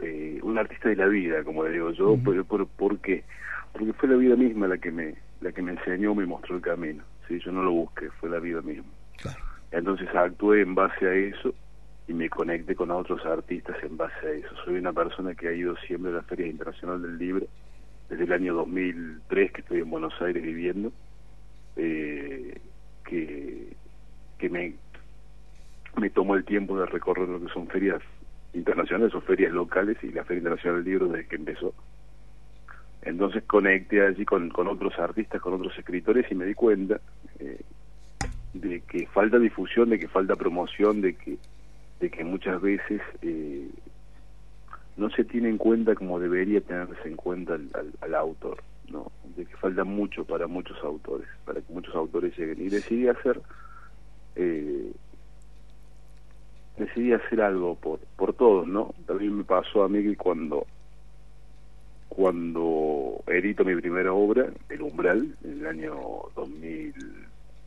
eh, 0.00 0.40
un 0.42 0.58
artista 0.58 0.88
de 0.88 0.96
la 0.96 1.06
vida, 1.06 1.44
como 1.44 1.64
le 1.64 1.70
digo 1.70 1.90
yo, 1.92 2.16
por, 2.16 2.44
por, 2.44 2.66
¿por 2.66 2.98
qué? 2.98 3.24
Porque 3.72 3.92
fue 3.92 4.08
la 4.08 4.16
vida 4.16 4.36
misma 4.36 4.68
la 4.68 4.78
que 4.78 4.90
me 4.90 5.14
la 5.44 5.52
que 5.52 5.62
me 5.62 5.72
enseñó, 5.72 6.14
me 6.14 6.26
mostró 6.26 6.56
el 6.56 6.62
camino. 6.62 7.04
¿sí? 7.28 7.38
Yo 7.38 7.52
no 7.52 7.62
lo 7.62 7.70
busqué, 7.70 8.10
fue 8.18 8.30
la 8.30 8.40
vida 8.40 8.62
misma. 8.62 8.90
Claro. 9.18 9.38
Entonces 9.70 10.08
actué 10.14 10.62
en 10.62 10.74
base 10.74 11.06
a 11.06 11.14
eso 11.14 11.54
y 12.08 12.14
me 12.14 12.30
conecté 12.30 12.74
con 12.74 12.90
otros 12.90 13.24
artistas 13.26 13.76
en 13.82 13.96
base 13.96 14.26
a 14.26 14.30
eso. 14.30 14.48
Soy 14.64 14.76
una 14.76 14.92
persona 14.92 15.34
que 15.34 15.48
ha 15.48 15.52
ido 15.52 15.76
siempre 15.86 16.12
a 16.12 16.16
la 16.16 16.22
Feria 16.22 16.46
Internacional 16.46 17.02
del 17.02 17.18
Libro 17.18 17.46
desde 18.08 18.24
el 18.24 18.32
año 18.32 18.54
2003 18.54 19.52
que 19.52 19.60
estoy 19.60 19.80
en 19.80 19.90
Buenos 19.90 20.14
Aires 20.20 20.42
viviendo, 20.42 20.92
eh, 21.76 22.58
que, 23.04 23.76
que 24.38 24.48
me, 24.48 24.74
me 25.96 26.10
tomó 26.10 26.36
el 26.36 26.44
tiempo 26.44 26.78
de 26.78 26.86
recorrer 26.86 27.28
lo 27.28 27.40
que 27.40 27.52
son 27.52 27.66
ferias 27.68 28.00
internacionales 28.54 29.14
o 29.14 29.20
ferias 29.20 29.52
locales 29.52 29.98
y 30.02 30.10
la 30.10 30.24
Feria 30.24 30.38
Internacional 30.38 30.82
del 30.82 30.90
Libro 30.90 31.08
desde 31.08 31.28
que 31.28 31.36
empezó. 31.36 31.74
Entonces 33.04 33.44
conecté 33.44 34.04
allí 34.06 34.24
con, 34.24 34.50
con 34.50 34.68
otros 34.68 34.98
artistas, 34.98 35.40
con 35.40 35.54
otros 35.54 35.76
escritores 35.78 36.26
y 36.30 36.34
me 36.34 36.46
di 36.46 36.54
cuenta 36.54 37.00
eh, 37.38 37.60
de 38.52 38.82
que 38.82 39.06
falta 39.08 39.38
difusión, 39.38 39.90
de 39.90 39.98
que 39.98 40.08
falta 40.08 40.36
promoción, 40.36 41.00
de 41.00 41.16
que 41.16 41.38
de 42.00 42.10
que 42.10 42.24
muchas 42.24 42.60
veces 42.62 43.00
eh, 43.22 43.70
no 44.96 45.10
se 45.10 45.24
tiene 45.24 45.48
en 45.48 45.58
cuenta 45.58 45.94
como 45.94 46.20
debería 46.20 46.60
tenerse 46.60 47.08
en 47.08 47.16
cuenta 47.16 47.54
al, 47.54 47.70
al- 48.00 48.14
autor, 48.14 48.62
no, 48.88 49.12
de 49.24 49.46
que 49.46 49.56
falta 49.56 49.84
mucho 49.84 50.24
para 50.24 50.46
muchos 50.46 50.78
autores, 50.84 51.28
para 51.44 51.60
que 51.60 51.72
muchos 51.72 51.94
autores 51.94 52.36
lleguen 52.38 52.60
y 52.62 52.68
decidí 52.68 53.08
hacer 53.08 53.40
eh, 54.36 54.92
decidí 56.76 57.12
hacer 57.12 57.40
algo 57.40 57.76
por 57.76 58.00
por 58.16 58.34
todos, 58.34 58.66
no. 58.66 58.94
También 59.06 59.36
me 59.38 59.44
pasó 59.44 59.82
a 59.82 59.88
mí 59.88 60.02
que 60.02 60.16
cuando 60.16 60.66
cuando 62.14 63.22
edito 63.26 63.64
mi 63.64 63.74
primera 63.74 64.12
obra, 64.12 64.52
El 64.68 64.82
Umbral, 64.82 65.36
en 65.42 65.60
el 65.60 65.66
año 65.66 65.94
2000, 66.36 66.94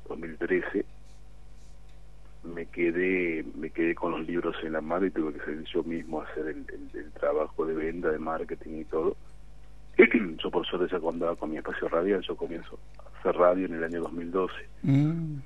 2013, 0.07 0.85
me 2.43 2.65
quedé 2.67 3.43
me 3.55 3.71
quedé 3.71 3.93
con 3.93 4.11
los 4.11 4.25
libros 4.25 4.55
en 4.63 4.73
la 4.73 4.81
mano 4.81 5.05
y 5.05 5.11
tuve 5.11 5.33
que 5.33 5.43
ser 5.45 5.63
yo 5.73 5.83
mismo 5.83 6.21
a 6.21 6.25
hacer 6.25 6.47
el, 6.47 6.65
el- 6.73 6.97
el 6.99 7.11
trabajo 7.11 7.65
de 7.65 7.73
venta, 7.75 8.09
de 8.09 8.19
marketing 8.19 8.81
y 8.81 8.85
todo. 8.85 9.17
yo 9.97 10.51
por 10.51 10.65
suerte 10.65 10.87
ya 10.93 10.99
contaba 11.01 11.35
con 11.35 11.49
mi 11.51 11.57
espacio 11.57 11.89
radial, 11.89 12.21
yo 12.21 12.35
comienzo 12.37 12.79
a 12.99 13.19
hacer 13.19 13.35
radio 13.35 13.65
en 13.65 13.73
el 13.75 13.83
año 13.83 14.01
2012 14.01 14.53
Mm, 14.83 15.39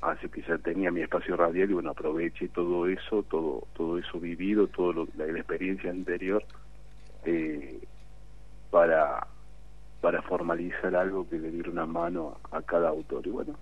así 0.00 0.28
que 0.30 0.42
ya 0.42 0.56
tenía 0.58 0.90
mi 0.90 1.02
espacio 1.02 1.36
radial 1.36 1.70
y 1.70 1.74
bueno 1.74 1.90
aproveché 1.90 2.48
todo 2.48 2.88
eso 2.88 3.22
todo 3.24 3.68
todo 3.74 3.98
eso 3.98 4.18
vivido 4.18 4.66
todo 4.68 4.92
lo- 4.92 5.08
la, 5.14 5.26
la 5.26 5.38
experiencia 5.38 5.90
anterior 5.90 6.42
eh, 7.24 7.78
para 8.70 9.26
para 10.00 10.22
formalizar 10.22 10.94
algo 10.94 11.28
que 11.28 11.38
le 11.38 11.50
diera 11.50 11.70
una 11.70 11.86
mano 11.86 12.38
a, 12.50 12.62
cada 12.62 12.88
autor 12.90 13.26
y 13.26 13.30
bueno 13.30 13.58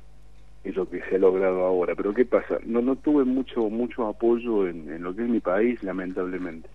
es 0.64 0.74
lo 0.76 0.88
que 0.88 1.00
se 1.02 1.16
ha 1.16 1.18
logrado 1.18 1.64
ahora 1.64 1.94
pero 1.94 2.12
qué 2.14 2.24
pasa 2.24 2.58
no 2.64 2.82
no 2.82 2.96
tuve 2.96 3.24
mucho 3.24 3.68
mucho 3.70 4.06
apoyo 4.06 4.66
en, 4.66 4.90
en 4.90 5.02
lo 5.02 5.14
que 5.14 5.22
es 5.22 5.28
mi 5.28 5.40
país 5.40 5.82
lamentablemente 5.82 6.68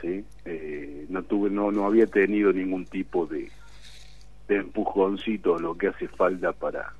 sí 0.00 0.24
Eh, 0.44 1.06
no 1.08 1.22
tuve 1.24 1.50
no 1.50 1.70
no 1.70 1.86
había 1.86 2.06
tenido 2.06 2.52
ningún 2.52 2.86
tipo 2.86 3.26
de 3.26 3.52
de 4.48 4.56
empujoncito 4.56 5.58
lo 5.58 5.76
que 5.76 5.88
hace 5.88 6.08
falta 6.08 6.52
para 6.52 6.92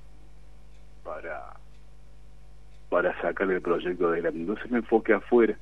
para 1.03 1.53
para 2.89 3.19
sacar 3.23 3.51
el 3.51 3.63
proyecto 3.63 4.09
adelante. 4.09 4.39
Entonces 4.39 4.71
me 4.71 4.79
enfoqué 4.79 5.15
afuera, 5.15 5.59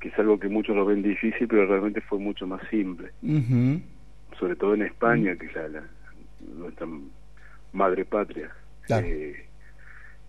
que 0.00 0.08
es 0.08 0.18
algo 0.18 0.40
que 0.40 0.48
muchos 0.48 0.74
lo 0.74 0.86
ven 0.86 1.02
difícil, 1.02 1.46
pero 1.46 1.66
realmente 1.66 2.00
fue 2.00 2.18
mucho 2.18 2.46
más 2.46 2.66
simple. 2.70 3.12
ujú. 3.22 3.80
Sobre 4.38 4.56
todo 4.56 4.74
en 4.74 4.82
España, 4.82 5.36
que 5.36 5.46
es 5.46 5.54
la, 5.54 5.68
la- 5.68 5.90
nuestra 6.40 6.86
madre 7.72 8.04
patria. 8.04 8.54
Claro. 8.82 9.06
Eh, 9.06 9.48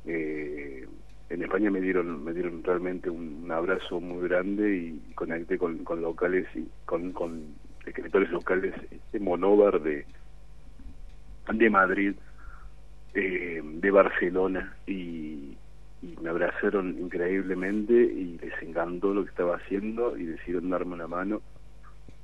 eh, 0.05 0.87
en 1.29 1.43
España 1.43 1.69
me 1.69 1.81
dieron 1.81 2.23
me 2.23 2.33
dieron 2.33 2.63
realmente 2.63 3.09
un, 3.09 3.43
un 3.43 3.51
abrazo 3.51 3.99
muy 3.99 4.27
grande 4.27 4.75
y 4.77 5.13
conecté 5.13 5.57
con, 5.57 5.83
con 5.83 6.01
locales 6.01 6.47
y 6.55 6.65
con, 6.85 7.11
con 7.11 7.55
escritores 7.85 8.29
locales 8.31 8.73
de 9.11 9.19
Monóvar 9.19 9.81
de 9.81 10.05
de 11.53 11.69
Madrid 11.69 12.13
eh, 13.13 13.61
de 13.63 13.91
Barcelona 13.91 14.77
y, 14.85 15.57
y 16.01 16.15
me 16.21 16.29
abrazaron 16.29 16.97
increíblemente 16.99 17.93
y 17.93 18.37
les 18.37 18.53
encantó 18.61 19.13
lo 19.13 19.23
que 19.23 19.29
estaba 19.31 19.57
haciendo 19.57 20.17
y 20.17 20.25
decidieron 20.25 20.69
darme 20.69 20.93
una 20.93 21.07
mano 21.07 21.41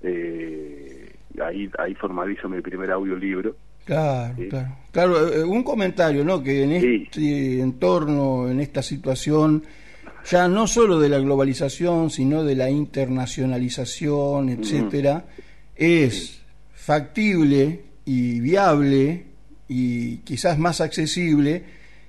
eh, 0.02 1.13
ahí 1.42 1.70
ahí 1.80 1.94
formalizo 1.96 2.48
mi 2.50 2.62
primer 2.62 2.92
audiolibro 2.92 3.56
Claro, 3.86 4.34
Sí. 4.38 4.48
claro. 4.48 4.78
Claro, 4.92 5.34
eh, 5.34 5.44
un 5.44 5.62
comentario, 5.64 6.24
¿no? 6.24 6.42
Que 6.42 6.64
en 6.64 6.80
Sí. 6.82 7.04
este 7.04 7.60
entorno, 7.60 8.50
en 8.50 8.62
esta 8.62 8.82
situación, 8.82 9.64
ya 10.30 10.48
no 10.48 10.68
solo 10.68 11.00
de 11.02 11.10
la 11.10 11.20
globalización, 11.20 12.10
sino 12.10 12.46
de 12.46 12.56
la 12.56 12.70
internacionalización, 12.70 14.50
etcétera, 14.50 15.26
es 15.76 16.42
factible 16.74 17.82
y 18.06 18.40
viable 18.40 19.26
y 19.68 20.18
quizás 20.18 20.58
más 20.60 20.82
accesible 20.82 21.64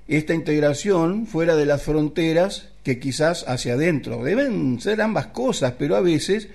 esta 0.06 0.34
integración 0.34 1.26
fuera 1.26 1.56
de 1.56 1.66
las 1.66 1.82
fronteras 1.82 2.70
que 2.82 2.98
quizás 2.98 3.44
hacia 3.48 3.74
adentro. 3.74 4.22
Deben 4.22 4.78
ser 4.80 5.00
ambas 5.00 5.28
cosas, 5.28 5.72
pero 5.78 5.96
a 5.96 6.00
veces 6.00 6.48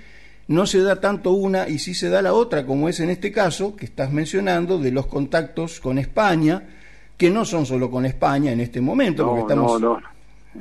no 0.49 0.65
se 0.65 0.79
da 0.81 0.99
tanto 0.99 1.31
una 1.31 1.67
y 1.69 1.79
sí 1.79 1.93
se 1.93 2.09
da 2.09 2.21
la 2.21 2.33
otra, 2.33 2.65
como 2.65 2.89
es 2.89 2.99
en 2.99 3.09
este 3.09 3.31
caso 3.31 3.75
que 3.77 3.85
estás 3.85 4.12
mencionando 4.12 4.77
de 4.79 4.91
los 4.91 5.07
contactos 5.07 5.79
con 5.79 5.97
España, 5.97 6.63
que 7.17 7.29
no 7.29 7.45
son 7.45 7.65
solo 7.65 7.89
con 7.89 8.05
España 8.05 8.51
en 8.51 8.59
este 8.59 8.81
momento, 8.81 9.23
no 9.23 9.29
porque 9.29 9.41
estamos... 9.41 9.81
no 9.81 9.99
no 9.99 10.09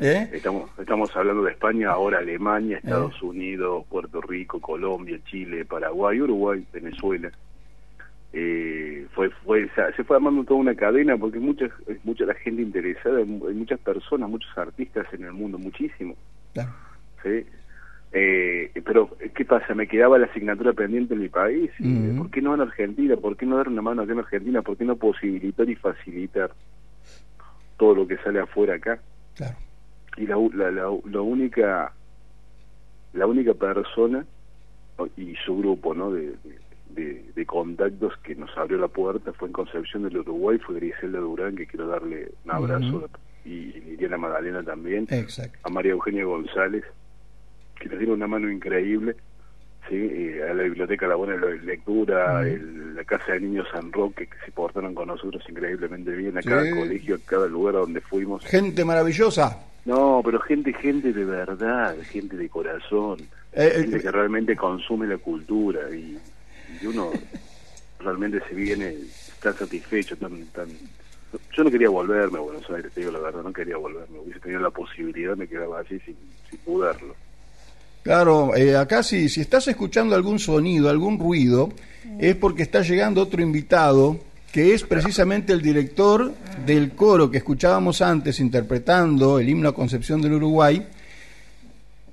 ¿eh? 0.00 0.28
Estamos, 0.32 0.70
estamos 0.78 1.14
hablando 1.16 1.42
de 1.42 1.52
España, 1.52 1.90
ahora 1.90 2.18
Alemania, 2.18 2.76
Estados 2.78 3.20
Unidos, 3.22 3.84
Puerto 3.88 4.20
Rico, 4.20 4.60
Colombia, 4.60 5.18
Chile, 5.24 5.64
Paraguay, 5.64 6.20
Uruguay, 6.20 6.64
Venezuela. 6.72 7.30
Eh, 8.34 9.06
fue, 9.14 9.30
fue, 9.44 9.70
se 9.74 9.92
se 9.96 10.04
fue 10.04 10.16
armando 10.16 10.44
toda 10.44 10.60
una 10.60 10.74
cadena 10.74 11.16
porque 11.16 11.38
mucha, 11.38 11.64
mucha 12.04 12.26
la 12.26 12.34
gente 12.34 12.60
interesada, 12.60 13.18
hay 13.18 13.24
mu- 13.24 13.48
hay 13.48 13.54
muchas 13.54 13.80
personas, 13.80 14.28
muchos 14.28 14.50
artistas 14.58 15.06
en 15.14 15.24
el 15.24 15.32
mundo, 15.32 15.56
muchísimo. 15.58 16.14
Claro. 16.52 16.70
¿sí? 17.22 17.46
Eh, 18.12 18.70
pero, 18.84 19.10
¿qué 19.34 19.44
pasa? 19.44 19.74
Me 19.74 19.86
quedaba 19.86 20.18
la 20.18 20.26
asignatura 20.26 20.72
pendiente 20.72 21.14
en 21.14 21.20
mi 21.20 21.28
país. 21.28 21.70
y, 21.78 22.08
Ujú. 22.08 22.18
¿Por 22.22 22.30
qué 22.30 22.40
no 22.42 22.54
en 22.54 22.62
Argentina? 22.62 23.16
¿Por 23.16 23.36
qué 23.36 23.44
no 23.46 23.56
dar 23.56 23.68
una 23.68 23.82
mano 23.82 24.02
acá 24.02 24.12
en 24.12 24.18
Argentina? 24.20 24.62
¿Por 24.62 24.76
qué 24.76 24.84
no 24.84 24.96
posibilitar 24.96 25.68
y 25.68 25.74
facilitar 25.76 26.50
todo 27.76 27.94
lo 27.94 28.06
que 28.08 28.16
sale 28.18 28.40
afuera 28.40 28.74
acá? 28.74 29.00
Claro. 29.36 29.56
y 30.16 30.26
la, 30.26 30.36
la, 30.54 30.70
la, 30.72 30.90
la 31.04 31.20
única 31.20 31.92
la 33.12 33.26
única 33.26 33.54
persona 33.54 34.26
y 35.16 35.34
su 35.46 35.56
grupo 35.58 35.94
no 35.94 36.10
de, 36.10 36.34
de, 36.90 37.24
de 37.36 37.46
contactos 37.46 38.14
que 38.24 38.34
nos 38.34 38.50
abrió 38.58 38.78
la 38.78 38.88
puerta 38.88 39.32
fue 39.34 39.46
en 39.46 39.52
Concepción 39.52 40.02
del 40.02 40.18
Uruguay 40.18 40.58
fue 40.58 40.74
Griselda 40.76 41.20
Durán 41.20 41.54
que 41.54 41.66
quiero 41.68 41.86
darle 41.86 42.32
un 42.44 42.50
abrazo 42.50 42.96
Ujú. 42.96 43.06
y 43.44 43.72
Liliana 43.80 44.16
Magdalena 44.18 44.62
también 44.64 45.06
Exacto. 45.08 45.56
a 45.62 45.70
María 45.70 45.92
Eugenia 45.92 46.24
González 46.24 46.82
que 47.78 47.88
nos 47.88 47.98
dieron 47.98 48.16
una 48.16 48.26
mano 48.26 48.50
increíble 48.50 49.16
sí 49.88 49.94
eh, 49.96 50.42
a 50.50 50.54
la 50.54 50.64
biblioteca 50.64 51.06
La 51.06 51.14
Buena 51.16 51.36
Lectura 51.36 52.40
Ujú. 52.40 52.48
el- 52.48 52.94
la 52.96 53.04
casa 53.04 53.32
de 53.32 53.40
niños 53.40 53.66
San 53.72 53.92
Roque 53.92 54.26
que 54.26 54.36
se 54.44 54.52
portaron 54.52 54.94
con 54.94 55.08
nosotros 55.08 55.42
increíblemente 55.48 56.10
bien 56.10 56.36
a 56.36 56.42
cada 56.42 56.64
colegio 56.74 57.14
a 57.16 57.18
cada 57.24 57.46
lugar 57.46 57.76
a 57.76 57.80
donde 57.80 58.00
fuimos 58.00 58.44
Gente 58.44 58.84
maravillosa. 58.84 59.56
no, 59.84 60.20
pero 60.24 60.40
gente, 60.40 60.72
gente 60.74 61.12
de 61.12 61.24
verdad, 61.24 61.96
gente 62.10 62.36
de 62.36 62.48
corazón, 62.48 63.28
Eh, 63.52 63.72
eh, 63.76 63.80
gente 63.82 64.00
que 64.00 64.10
realmente 64.10 64.56
consume 64.56 65.06
la 65.06 65.18
cultura 65.18 65.88
y, 65.94 66.20
y 66.68 66.86
uno 66.86 67.12
realmente 68.00 68.40
se 68.48 68.54
viene 68.54 68.96
tan 69.40 69.56
satisfecho, 69.56 70.16
tan, 70.18 70.46
tan... 70.48 70.68
Yo 71.56 71.64
no 71.64 71.70
quería 71.70 71.88
volverme 71.90 72.38
a 72.38 72.42
Buenos 72.42 72.68
Aires, 72.70 72.92
te 72.92 73.00
digo 73.00 73.12
la 73.12 73.18
verdad, 73.20 73.42
no 73.42 73.52
quería 73.52 73.76
volverme. 73.76 74.18
Hubiese 74.18 74.40
tenido 74.40 74.60
la 74.60 74.70
posibilidad, 74.70 75.36
me 75.36 75.46
quedaba 75.48 75.80
así 75.80 75.98
sin, 76.00 76.16
sin 76.50 76.60
mudarlo. 76.66 77.16
Claro, 78.02 78.54
eh, 78.56 78.76
acá 78.76 79.02
si, 79.02 79.28
si 79.28 79.40
estás 79.40 79.68
escuchando 79.68 80.14
algún 80.14 80.38
sonido, 80.38 80.88
algún 80.88 81.18
ruido, 81.18 81.70
es 82.18 82.34
porque 82.36 82.62
está 82.62 82.80
llegando 82.82 83.20
otro 83.22 83.42
invitado 83.42 84.18
que 84.52 84.72
es 84.72 84.82
precisamente 84.82 85.52
el 85.52 85.60
director 85.60 86.32
del 86.64 86.92
coro 86.92 87.30
que 87.30 87.36
escuchábamos 87.38 88.00
antes 88.00 88.40
interpretando 88.40 89.38
el 89.38 89.48
himno 89.48 89.68
a 89.68 89.74
Concepción 89.74 90.22
del 90.22 90.32
Uruguay, 90.34 90.86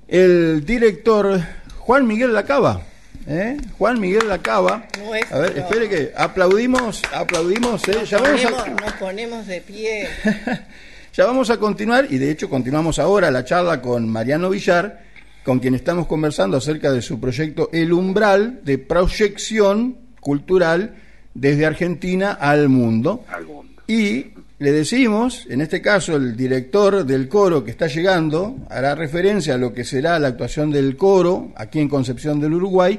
el 0.08 0.64
director 0.64 1.40
Juan 1.78 2.06
Miguel 2.06 2.34
Lacaba. 2.34 2.82
¿eh? 3.26 3.56
Juan 3.78 3.98
Miguel 4.00 4.28
Lacaba. 4.28 4.86
Nuestro. 5.04 5.36
A 5.36 5.40
ver, 5.40 5.58
espere 5.58 5.88
que 5.88 6.12
aplaudimos, 6.16 7.02
aplaudimos. 7.12 7.88
¿eh? 7.88 7.92
Nos 8.00 8.10
Ya 8.10 8.18
vamos 8.20 8.44
a- 8.44 8.68
nos 8.68 8.92
ponemos 8.94 9.46
de 9.46 9.60
pie. 9.62 10.06
ya 11.14 11.24
vamos 11.24 11.48
a 11.50 11.56
continuar 11.56 12.06
y 12.10 12.18
de 12.18 12.30
hecho 12.30 12.50
continuamos 12.50 12.98
ahora 12.98 13.30
la 13.30 13.44
charla 13.44 13.80
con 13.80 14.06
Mariano 14.08 14.50
Villar, 14.50 15.05
con 15.46 15.60
quien 15.60 15.76
estamos 15.76 16.08
conversando 16.08 16.56
acerca 16.56 16.90
de 16.90 17.00
su 17.00 17.20
proyecto 17.20 17.70
El 17.72 17.92
Umbral 17.92 18.62
de 18.64 18.78
proyección 18.78 19.96
cultural 20.18 20.96
desde 21.34 21.64
Argentina 21.64 22.32
al 22.32 22.68
mundo. 22.68 23.24
Al 23.28 23.46
mundo. 23.46 23.80
Y 23.86 24.32
le 24.58 24.72
decimos, 24.72 25.46
en 25.48 25.60
este 25.60 25.80
caso 25.80 26.16
el 26.16 26.36
director 26.36 27.06
del 27.06 27.28
coro 27.28 27.62
que 27.62 27.70
está 27.70 27.86
llegando 27.86 28.56
hará 28.68 28.96
referencia 28.96 29.54
a 29.54 29.58
lo 29.58 29.72
que 29.72 29.84
será 29.84 30.18
la 30.18 30.26
actuación 30.26 30.72
del 30.72 30.96
coro 30.96 31.52
aquí 31.54 31.78
en 31.78 31.88
Concepción 31.88 32.40
del 32.40 32.54
Uruguay, 32.54 32.98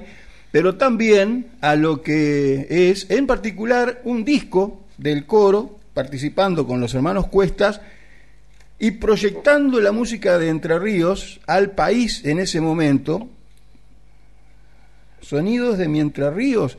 pero 0.49 0.75
también 0.75 1.47
a 1.59 1.75
lo 1.75 2.01
que 2.01 2.65
es 2.69 3.07
en 3.09 3.27
particular 3.27 3.99
un 4.05 4.23
disco 4.23 4.85
del 4.97 5.25
coro 5.25 5.79
participando 5.93 6.65
con 6.65 6.79
los 6.79 6.93
hermanos 6.93 7.27
Cuestas 7.27 7.81
y 8.79 8.91
proyectando 8.91 9.81
la 9.81 9.91
música 9.91 10.37
de 10.37 10.49
Entre 10.49 10.77
Ríos 10.77 11.39
al 11.47 11.71
país 11.71 12.23
en 12.25 12.39
ese 12.39 12.61
momento. 12.61 13.27
Sonidos 15.21 15.77
de 15.77 15.87
Mientras 15.87 16.33
Ríos. 16.33 16.77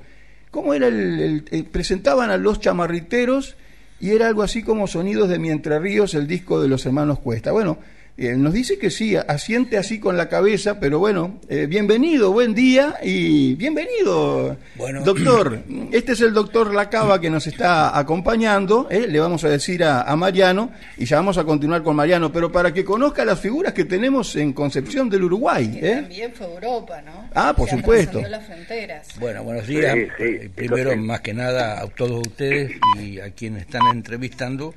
¿Cómo 0.50 0.74
era 0.74 0.86
el, 0.86 1.44
presentaban 1.70 2.30
a 2.30 2.36
los 2.36 2.60
chamarriteros 2.60 3.56
y 4.00 4.10
era 4.10 4.28
algo 4.28 4.42
así 4.42 4.62
como 4.62 4.86
Sonidos 4.86 5.28
de 5.28 5.38
Mientras 5.38 5.82
Ríos, 5.82 6.14
el 6.14 6.26
disco 6.26 6.60
de 6.62 6.68
los 6.68 6.86
hermanos 6.86 7.18
Cuesta? 7.18 7.52
Bueno, 7.52 7.78
eh, 8.20 8.34
nos 8.36 8.52
dice 8.52 8.78
que 8.78 8.90
sí, 8.90 9.14
asiente 9.16 9.78
así 9.78 10.00
con 10.00 10.16
la 10.16 10.28
cabeza, 10.28 10.80
pero 10.80 10.98
bueno, 10.98 11.38
eh, 11.48 11.66
bienvenido, 11.66 12.32
buen 12.32 12.52
día 12.52 12.96
y 13.02 13.54
bienvenido, 13.54 14.56
Bueno. 14.76 15.02
doctor. 15.04 15.60
Este 15.92 16.12
es 16.12 16.20
el 16.20 16.34
doctor 16.34 16.74
Lacaba 16.74 17.20
que 17.20 17.30
nos 17.30 17.46
está 17.46 17.96
acompañando, 17.98 18.88
eh, 18.90 19.06
le 19.08 19.20
vamos 19.20 19.42
a 19.44 19.48
decir 19.48 19.82
a, 19.84 20.02
a 20.02 20.16
Mariano 20.16 20.70
y 20.96 21.04
ya 21.06 21.16
vamos 21.16 21.38
a 21.38 21.44
continuar 21.44 21.82
con 21.82 21.96
Mariano, 21.96 22.30
pero 22.32 22.52
para 22.52 22.74
que 22.74 22.84
conozca 22.84 23.24
las 23.24 23.40
figuras 23.40 23.72
que 23.72 23.84
tenemos 23.84 24.34
en 24.36 24.52
Concepción 24.52 25.08
del 25.08 25.22
Uruguay. 25.24 25.78
Que 25.80 25.92
¿eh? 25.92 25.94
también 25.96 26.32
fue 26.34 26.46
Europa, 26.46 27.00
¿no? 27.02 27.30
Ah, 27.34 27.54
por 27.56 27.68
Se 27.70 27.76
supuesto. 27.76 28.20
las 28.28 28.44
fronteras. 28.44 29.08
Bueno, 29.18 29.44
buenos 29.44 29.66
días. 29.66 29.94
Sí, 30.18 30.38
sí, 30.42 30.48
Primero, 30.48 30.94
más 30.96 31.20
que 31.20 31.32
nada, 31.34 31.80
a 31.80 31.86
todos 31.86 32.26
ustedes 32.26 32.72
y 33.00 33.20
a 33.20 33.30
quienes 33.30 33.62
están 33.62 33.82
entrevistando, 33.92 34.74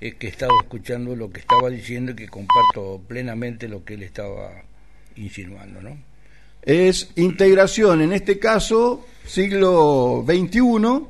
es 0.00 0.14
que 0.14 0.28
he 0.28 0.30
estado 0.30 0.52
escuchando 0.62 1.16
lo 1.16 1.30
que 1.30 1.40
estaba 1.40 1.70
diciendo 1.70 2.12
y 2.12 2.16
que 2.16 2.28
comparto 2.28 3.00
plenamente 3.06 3.68
lo 3.68 3.84
que 3.84 3.94
él 3.94 4.02
estaba 4.02 4.62
insinuando, 5.16 5.82
¿no? 5.82 6.08
es 6.62 7.10
integración, 7.16 8.02
en 8.02 8.12
este 8.12 8.38
caso 8.38 9.06
siglo 9.24 10.24
XXI, 10.26 11.06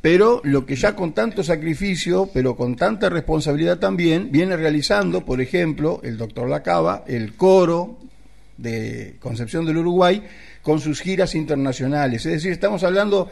pero 0.00 0.40
lo 0.44 0.66
que 0.66 0.74
ya 0.74 0.96
con 0.96 1.12
tanto 1.12 1.42
sacrificio, 1.42 2.30
pero 2.32 2.56
con 2.56 2.76
tanta 2.76 3.08
responsabilidad 3.08 3.78
también, 3.78 4.32
viene 4.32 4.56
realizando, 4.56 5.24
por 5.24 5.40
ejemplo, 5.40 6.00
el 6.02 6.16
doctor 6.16 6.48
Lacaba, 6.48 7.04
el 7.06 7.34
coro 7.34 7.98
de 8.56 9.16
Concepción 9.20 9.64
del 9.64 9.78
Uruguay, 9.78 10.22
con 10.62 10.80
sus 10.80 11.00
giras 11.00 11.34
internacionales. 11.34 12.24
Es 12.26 12.32
decir, 12.32 12.52
estamos 12.52 12.82
hablando 12.82 13.30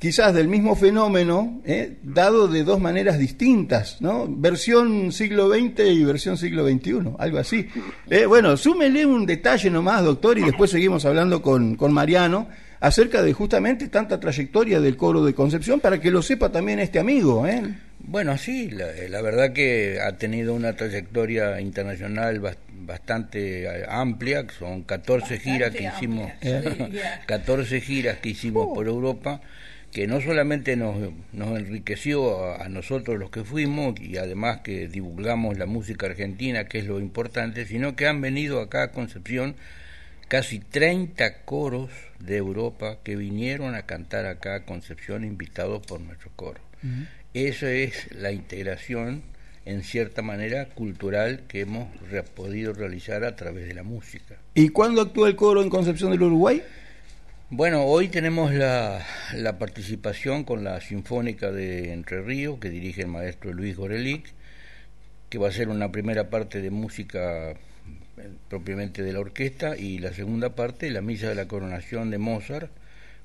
quizás 0.00 0.34
del 0.34 0.48
mismo 0.48 0.74
fenómeno, 0.74 1.60
¿eh? 1.64 1.98
dado 2.02 2.48
de 2.48 2.64
dos 2.64 2.80
maneras 2.80 3.18
distintas, 3.18 4.00
¿no? 4.00 4.26
Versión 4.28 5.12
siglo 5.12 5.48
XX 5.48 5.80
y 5.90 6.04
versión 6.04 6.36
siglo 6.36 6.66
XXI, 6.66 7.12
algo 7.18 7.38
así. 7.38 7.68
Eh, 8.08 8.26
bueno, 8.26 8.56
súmele 8.56 9.06
un 9.06 9.26
detalle 9.26 9.70
nomás, 9.70 10.02
doctor, 10.02 10.38
y 10.38 10.42
después 10.42 10.70
seguimos 10.70 11.04
hablando 11.04 11.40
con, 11.42 11.76
con 11.76 11.92
Mariano 11.92 12.48
acerca 12.80 13.22
de 13.22 13.34
justamente 13.34 13.88
tanta 13.88 14.18
trayectoria 14.18 14.80
del 14.80 14.96
coro 14.96 15.22
de 15.22 15.34
Concepción 15.34 15.80
para 15.80 16.00
que 16.00 16.10
lo 16.10 16.22
sepa 16.22 16.50
también 16.50 16.78
este 16.80 16.98
amigo, 16.98 17.46
¿eh? 17.46 17.62
Bueno, 17.98 18.38
sí, 18.38 18.70
la, 18.70 18.86
la 19.10 19.20
verdad 19.20 19.52
que 19.52 19.98
ha 20.00 20.16
tenido 20.16 20.54
una 20.54 20.72
trayectoria 20.74 21.60
internacional 21.60 22.40
bas- 22.40 22.56
bastante 22.86 23.64
eh, 23.64 23.84
amplia, 23.86 24.46
son 24.58 24.82
14 24.84 25.38
giras 25.40 25.72
que 25.74 25.84
hicimos, 25.84 26.30
amplia, 26.32 26.62
yo 26.62 26.70
diría. 26.86 27.20
14 27.26 27.80
giras 27.82 28.16
que 28.20 28.30
hicimos 28.30 28.68
por 28.74 28.86
Europa, 28.86 29.42
que 29.92 30.06
no 30.06 30.20
solamente 30.20 30.76
nos, 30.76 30.96
nos 31.32 31.58
enriqueció 31.58 32.44
a, 32.44 32.64
a 32.64 32.68
nosotros 32.68 33.18
los 33.18 33.30
que 33.30 33.42
fuimos 33.44 34.00
y 34.00 34.16
además 34.18 34.60
que 34.60 34.86
divulgamos 34.88 35.58
la 35.58 35.66
música 35.66 36.06
argentina, 36.06 36.64
que 36.66 36.78
es 36.78 36.86
lo 36.86 37.00
importante, 37.00 37.66
sino 37.66 37.96
que 37.96 38.06
han 38.06 38.20
venido 38.20 38.60
acá 38.60 38.84
a 38.84 38.92
Concepción 38.92 39.56
casi 40.28 40.60
30 40.60 41.42
coros 41.42 41.90
de 42.20 42.36
Europa 42.36 42.98
que 43.02 43.16
vinieron 43.16 43.74
a 43.74 43.82
cantar 43.82 44.26
acá 44.26 44.54
a 44.54 44.64
Concepción 44.64 45.24
invitados 45.24 45.84
por 45.84 46.00
nuestro 46.00 46.30
coro. 46.36 46.60
Eso 47.34 47.66
es 47.66 48.08
la 48.14 48.30
integración, 48.32 49.22
en 49.66 49.82
cierta 49.82 50.22
manera, 50.22 50.66
cultural 50.66 51.42
que 51.48 51.60
hemos 51.60 51.88
re- 52.10 52.22
podido 52.22 52.72
realizar 52.72 53.24
a 53.24 53.34
través 53.36 53.66
de 53.66 53.74
la 53.74 53.82
música. 53.82 54.36
¿Y 54.54 54.68
cuándo 54.70 55.00
actúa 55.02 55.28
el 55.28 55.36
coro 55.36 55.62
en 55.62 55.68
Concepción 55.68 56.12
del 56.12 56.22
Uruguay? 56.22 56.62
Bueno, 57.52 57.84
hoy 57.84 58.06
tenemos 58.06 58.54
la, 58.54 59.04
la 59.34 59.58
participación 59.58 60.44
con 60.44 60.62
la 60.62 60.80
Sinfónica 60.80 61.50
de 61.50 61.92
Entre 61.92 62.22
Ríos, 62.22 62.60
que 62.60 62.70
dirige 62.70 63.02
el 63.02 63.08
maestro 63.08 63.52
Luis 63.52 63.76
Gorelic, 63.76 64.32
que 65.28 65.38
va 65.38 65.48
a 65.48 65.52
ser 65.52 65.68
una 65.68 65.90
primera 65.90 66.30
parte 66.30 66.62
de 66.62 66.70
música 66.70 67.50
eh, 67.50 67.56
propiamente 68.48 69.02
de 69.02 69.12
la 69.12 69.18
orquesta 69.18 69.76
y 69.76 69.98
la 69.98 70.12
segunda 70.12 70.54
parte, 70.54 70.90
la 70.90 71.00
Misa 71.02 71.28
de 71.28 71.34
la 71.34 71.48
Coronación 71.48 72.10
de 72.10 72.18
Mozart, 72.18 72.70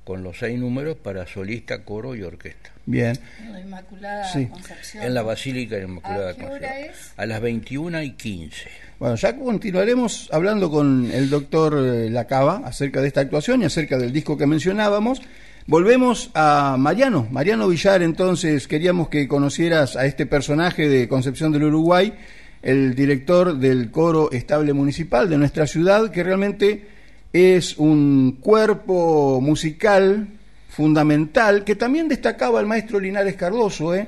con 0.06 0.24
los 0.24 0.38
seis 0.38 0.58
números 0.58 0.96
para 0.96 1.28
solista, 1.28 1.84
coro 1.84 2.16
y 2.16 2.22
orquesta. 2.22 2.70
Bien. 2.86 3.18
En 3.44 3.52
la 3.52 3.60
Inmaculada 3.60 4.32
Sí. 4.32 4.46
Concepción. 4.46 5.04
En 5.04 5.14
la 5.16 5.24
Basílica 5.24 5.76
de 5.76 5.82
la 5.82 5.88
Inmaculada 5.90 6.30
¿A 6.30 6.34
qué 6.36 6.46
hora 6.46 6.52
Concepción. 6.60 6.90
es? 6.92 7.14
A 7.18 7.26
las 7.26 7.42
21 7.42 8.02
y 8.04 8.12
15. 8.12 8.70
Bueno, 9.00 9.16
ya 9.16 9.36
continuaremos 9.36 10.30
hablando 10.32 10.70
con 10.70 11.10
el 11.12 11.30
doctor 11.30 11.76
eh, 11.84 12.10
Lacaba 12.10 12.62
acerca 12.64 13.02
de 13.02 13.08
esta 13.08 13.22
actuación 13.22 13.64
y 13.64 13.66
acerca 13.66 13.98
del 13.98 14.14
disco 14.14 14.38
que 14.38 14.46
mencionábamos. 14.46 15.22
Volvemos 15.68 16.30
a 16.36 16.76
Mariano, 16.78 17.28
Mariano 17.32 17.68
Villar, 17.68 18.04
entonces 18.04 18.68
queríamos 18.68 19.10
que 19.10 19.28
conocieras 19.28 19.96
a 19.96 20.06
este 20.06 20.28
personaje 20.28 20.88
de 20.88 21.08
Concepción 21.08 21.52
del 21.52 21.64
Uruguay, 21.64 22.14
el 22.62 22.94
director 22.94 23.58
del 23.58 23.90
coro 23.90 24.32
estable 24.32 24.74
municipal 24.74 25.28
de 25.28 25.40
nuestra 25.40 25.66
ciudad, 25.66 26.12
que 26.12 26.24
realmente 26.24 26.95
es 27.36 27.78
un 27.78 28.38
cuerpo 28.40 29.42
musical 29.42 30.30
fundamental 30.70 31.66
que 31.66 31.76
también 31.76 32.08
destacaba 32.08 32.62
el 32.62 32.66
maestro 32.66 32.98
Linares 32.98 33.36
Cardoso, 33.36 33.94
¿eh? 33.94 34.08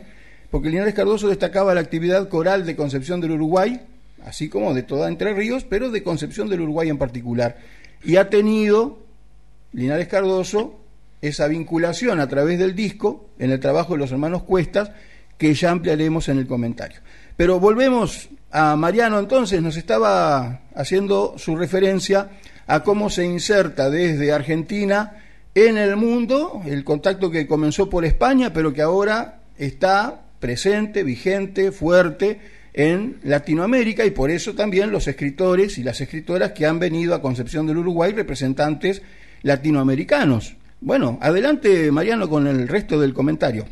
porque 0.49 0.69
Linares 0.69 0.93
Cardoso 0.93 1.27
destacaba 1.27 1.73
la 1.73 1.81
actividad 1.81 2.29
coral 2.29 2.65
de 2.65 2.77
Concepción 2.77 3.19
del 3.19 3.31
Uruguay, 3.31 3.81
así 4.25 4.47
como 4.47 4.73
de 4.73 4.83
toda 4.83 5.09
Entre 5.09 5.33
Ríos, 5.33 5.65
pero 5.65 5.91
de 5.91 6.03
Concepción 6.03 6.47
del 6.47 6.61
Uruguay 6.61 6.87
en 6.87 6.97
particular. 6.97 7.57
Y 8.01 8.15
ha 8.15 8.29
tenido 8.29 8.99
Linares 9.73 10.07
Cardoso 10.07 10.79
esa 11.21 11.49
vinculación 11.49 12.21
a 12.21 12.29
través 12.29 12.57
del 12.57 12.75
disco 12.75 13.27
en 13.39 13.51
el 13.51 13.59
trabajo 13.59 13.91
de 13.91 13.99
los 13.99 14.11
hermanos 14.13 14.43
Cuestas, 14.43 14.91
que 15.37 15.53
ya 15.53 15.71
ampliaremos 15.71 16.29
en 16.29 16.37
el 16.37 16.47
comentario. 16.47 17.01
Pero 17.35 17.59
volvemos 17.59 18.29
a 18.51 18.77
Mariano 18.77 19.19
entonces, 19.19 19.61
nos 19.61 19.75
estaba 19.75 20.61
haciendo 20.73 21.35
su 21.37 21.57
referencia 21.57 22.29
a 22.67 22.83
cómo 22.83 23.09
se 23.09 23.25
inserta 23.25 23.89
desde 23.89 24.31
Argentina 24.31 25.23
en 25.55 25.77
el 25.77 25.95
mundo, 25.95 26.61
el 26.65 26.83
contacto 26.83 27.31
que 27.31 27.47
comenzó 27.47 27.89
por 27.89 28.05
España, 28.05 28.53
pero 28.53 28.73
que 28.73 28.81
ahora 28.81 29.39
está 29.57 30.21
presente, 30.39 31.03
vigente, 31.03 31.71
fuerte 31.71 32.39
en 32.73 33.17
Latinoamérica 33.23 34.05
y 34.05 34.11
por 34.11 34.29
eso 34.29 34.53
también 34.53 34.91
los 34.91 35.07
escritores 35.07 35.79
y 35.79 35.83
las 35.83 35.99
escritoras 35.99 36.51
que 36.51 36.67
han 36.67 36.77
venido 36.77 37.15
a 37.15 37.21
Concepción 37.21 37.65
del 37.65 37.77
Uruguay, 37.77 38.11
representantes 38.11 39.01
latinoamericanos. 39.41 40.55
Bueno, 40.79 41.17
adelante 41.21 41.91
Mariano 41.91 42.29
con 42.29 42.45
el 42.45 42.67
resto 42.67 42.99
del 42.99 43.15
comentario. 43.15 43.65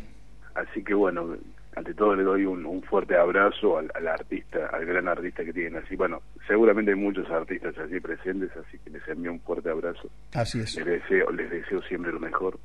Así 0.56 0.82
que 0.82 0.94
bueno, 0.94 1.36
ante 1.76 1.94
todo 1.94 2.16
le 2.16 2.24
doy 2.24 2.46
un, 2.46 2.66
un 2.66 2.82
fuerte 2.82 3.16
abrazo 3.16 3.78
al, 3.78 4.08
artista, 4.08 4.70
al 4.72 4.84
gran 4.86 5.06
artista 5.06 5.44
que 5.44 5.52
tienen 5.52 5.76
así. 5.84 5.94
Bueno, 5.94 6.22
seguramente 6.46 6.92
hay 6.92 6.96
muchos 6.96 7.28
artistas 7.30 7.76
así 7.78 8.00
presentes, 8.00 8.50
así 8.56 8.78
que 8.78 8.90
les 8.90 9.06
envío 9.08 9.32
un 9.32 9.40
fuerte 9.40 9.70
abrazo. 9.70 10.08
Así 10.34 10.60
es. 10.60 10.76
Les 10.76 10.86
deseo, 10.86 11.30
les 11.30 11.50
deseo 11.50 11.82
siempre 11.82 12.12
lo 12.12 12.20
mejor. 12.20 12.58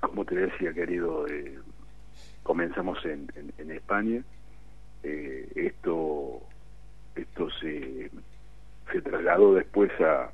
Como 0.00 0.24
te 0.24 0.36
decía, 0.36 0.72
querido, 0.72 1.26
eh, 1.26 1.58
comenzamos 2.42 3.04
en, 3.04 3.28
en, 3.58 3.70
España. 3.70 4.22
Eh, 5.02 5.48
esto 5.54 6.42
esto 7.14 7.48
se, 7.60 8.10
se 8.92 9.02
trasladó 9.02 9.54
después 9.54 9.90
a, 10.00 10.30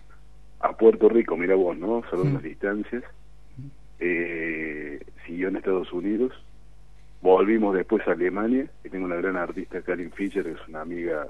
a 0.60 0.76
Puerto 0.76 1.08
Rico, 1.08 1.36
mira 1.36 1.54
vos, 1.54 1.76
¿no? 1.76 2.02
Solo 2.10 2.22
unas 2.22 2.42
distancias. 2.42 3.02
Eh, 3.98 5.00
siguió 5.26 5.48
en 5.48 5.56
Estados 5.56 5.92
Unidos. 5.92 6.32
Volvimos 7.22 7.74
después 7.74 8.06
a 8.06 8.12
Alemania, 8.12 8.66
y 8.84 8.90
tengo 8.90 9.06
una 9.06 9.16
gran 9.16 9.36
artista, 9.36 9.80
Karin 9.80 10.12
Fischer, 10.12 10.44
que 10.44 10.50
es 10.52 10.68
una 10.68 10.82
amiga 10.82 11.26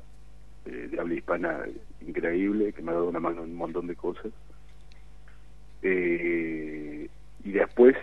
eh, 0.66 0.88
de 0.90 1.00
habla 1.00 1.14
hispana 1.14 1.60
increíble, 2.00 2.72
que 2.72 2.82
me 2.82 2.90
ha 2.90 2.94
dado 2.94 3.08
una 3.08 3.20
mano 3.20 3.44
en 3.44 3.50
un 3.50 3.56
montón 3.56 3.86
de 3.86 3.96
cosas. 3.96 4.32
Eh, 5.82 7.08
y 7.44 7.50
después 7.50 7.94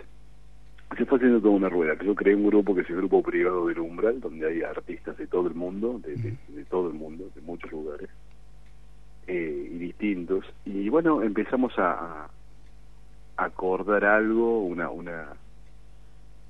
se 0.97 1.06
fue 1.06 1.17
haciendo 1.17 1.41
toda 1.41 1.56
una 1.56 1.69
rueda, 1.69 1.97
yo 2.04 2.13
creé 2.15 2.36
un 2.36 2.47
grupo 2.47 2.76
que 2.76 2.82
es 2.82 2.89
el 2.89 2.97
grupo 2.97 3.24
privado 3.24 3.67
del 3.67 3.80
Umbral, 3.80 4.19
donde 4.19 4.47
hay 4.47 4.62
artistas 4.62 5.17
de 5.17 5.26
todo 5.26 5.47
el 5.47 5.56
mundo, 5.56 6.00
de, 6.04 6.15
de, 6.15 6.65
todo 6.65 6.89
el 6.89 6.93
mundo, 6.93 7.30
de 7.34 7.41
muchos 7.41 7.71
lugares, 7.71 8.10
eh, 9.28 9.69
y 9.71 9.78
distintos. 9.78 10.45
Y 10.65 10.89
bueno, 10.89 11.24
empezamos 11.24 11.74
a, 11.80 12.26
a 13.38 13.45
acordar 13.45 14.04
algo, 14.04 14.63
una, 14.63 14.89
una, 14.89 15.30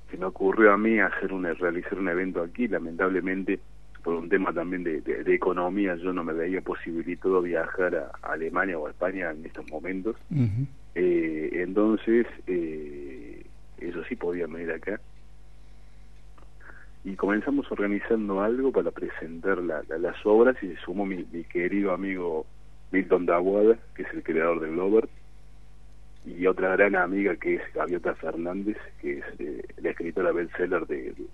se 0.09 0.17
me 0.17 0.25
ocurrió 0.25 0.73
a 0.73 0.77
mí 0.77 0.99
hacer 0.99 1.31
una, 1.31 1.53
realizar 1.53 1.97
un 1.99 2.09
evento 2.09 2.41
aquí, 2.41 2.67
lamentablemente 2.67 3.59
por 4.03 4.15
un 4.15 4.29
tema 4.29 4.53
también 4.53 4.83
de, 4.83 5.01
de, 5.01 5.33
economía 5.33 5.95
yo 5.95 6.11
no 6.13 6.23
me 6.23 6.33
veía 6.33 6.61
posibilitado 6.61 7.41
viajar 7.41 7.95
a, 7.95 8.11
Alemania 8.31 8.77
o 8.77 8.87
a 8.87 8.91
España 8.91 9.31
en 9.31 9.45
estos 9.45 9.69
momentos. 9.69 10.15
eh, 10.95 11.49
entonces, 11.53 12.27
eh, 12.47 13.45
eso 13.79 14.03
sí 14.05 14.15
podían 14.15 14.53
venir 14.53 14.71
acá. 14.71 14.99
Y 17.03 17.15
comenzamos 17.15 17.71
organizando 17.71 18.41
algo 18.41 18.71
para 18.71 18.91
presentar 18.91 19.59
las 19.59 20.25
obras 20.25 20.55
y 20.61 20.67
se 20.67 20.77
sumó 20.81 21.05
mi, 21.05 21.23
querido 21.45 21.93
amigo 21.93 22.45
Milton 22.91 23.25
Daguada, 23.25 23.77
que 23.95 24.03
es 24.03 24.13
el 24.13 24.23
creador 24.23 24.59
del 24.59 24.71
Glover, 24.71 25.09
y 26.25 26.45
otra 26.45 26.75
gran 26.75 26.95
amiga 26.95 27.35
que 27.37 27.55
es 27.55 27.61
Gaviota 27.73 28.13
Fernández, 28.13 28.77
que 29.01 29.19
es 29.19 29.25
eh, 29.39 29.63
la 29.81 29.89
escritora 29.89 30.31
bestseller 30.31 30.85
de, 30.85 31.13
de, 31.13 31.25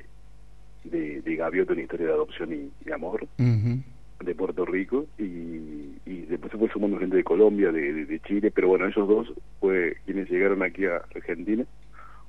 de, 0.89 1.35
Gaviota, 1.35 1.73
una 1.73 1.81
historia 1.81 2.07
de 2.07 2.13
adopción 2.13 2.71
y, 2.85 2.91
amor, 2.91 3.27
de 3.37 4.35
Puerto 4.35 4.65
Rico, 4.65 5.05
y, 5.17 5.99
y, 6.05 6.25
después 6.27 6.51
se 6.51 6.57
fue 6.57 6.69
sumando 6.69 6.97
gente 6.99 7.17
de 7.17 7.23
Colombia, 7.23 7.71
de, 7.71 8.05
de, 8.05 8.19
Chile, 8.21 8.51
pero 8.51 8.69
bueno, 8.69 8.87
esos 8.87 9.07
dos 9.07 9.33
fue 9.59 9.97
quienes 10.05 10.29
llegaron 10.29 10.63
aquí 10.63 10.85
a 10.85 10.97
Argentina 11.15 11.65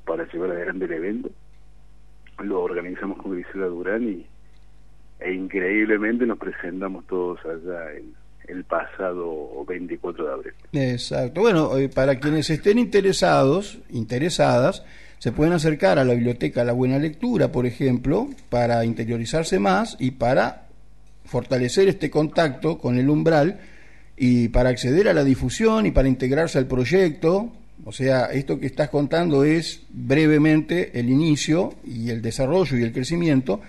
para 0.04 0.30
llevar 0.30 0.50
adelante 0.50 0.84
el 0.84 0.92
evento. 0.92 1.30
Lo 2.42 2.62
organizamos 2.62 3.18
con 3.18 3.32
Grisela 3.32 3.66
Durán 3.66 4.08
y 4.08 4.26
e 5.20 5.32
increíblemente 5.32 6.26
nos 6.26 6.38
presentamos 6.38 7.04
todos 7.06 7.40
allá 7.44 7.92
el, 7.92 8.14
el 8.48 8.64
pasado 8.64 9.64
24 9.66 10.24
de 10.24 10.32
abril. 10.32 10.52
Exacto. 10.72 11.40
Bueno, 11.40 11.76
eh, 11.76 11.88
para 11.88 12.18
quienes 12.18 12.50
estén 12.50 12.78
interesados, 12.78 13.78
interesadas, 13.90 14.84
se 15.18 15.32
pueden 15.32 15.52
acercar 15.52 15.98
a 15.98 16.04
la 16.04 16.14
biblioteca 16.14 16.64
La 16.64 16.72
Buena 16.72 16.98
Lectura, 16.98 17.50
por 17.50 17.66
ejemplo, 17.66 18.28
para 18.50 18.84
interiorizarse 18.84 19.58
más 19.58 19.96
y 19.98 20.12
para 20.12 20.66
fortalecer 21.24 21.88
este 21.88 22.10
contacto 22.10 22.78
con 22.78 22.98
el 22.98 23.10
umbral 23.10 23.60
y 24.16 24.48
para 24.48 24.70
acceder 24.70 25.08
a 25.08 25.14
la 25.14 25.24
difusión 25.24 25.86
y 25.86 25.90
para 25.90 26.08
integrarse 26.08 26.58
al 26.58 26.66
proyecto, 26.66 27.52
o 27.84 27.92
sea, 27.92 28.26
esto 28.26 28.58
que 28.58 28.66
estás 28.66 28.88
contando 28.88 29.44
es 29.44 29.82
brevemente 29.90 30.98
el 30.98 31.08
inicio 31.08 31.74
y 31.84 32.10
el 32.10 32.22
desarrollo 32.22 32.76
y 32.76 32.82
el 32.82 32.92
crecimiento, 32.92 33.60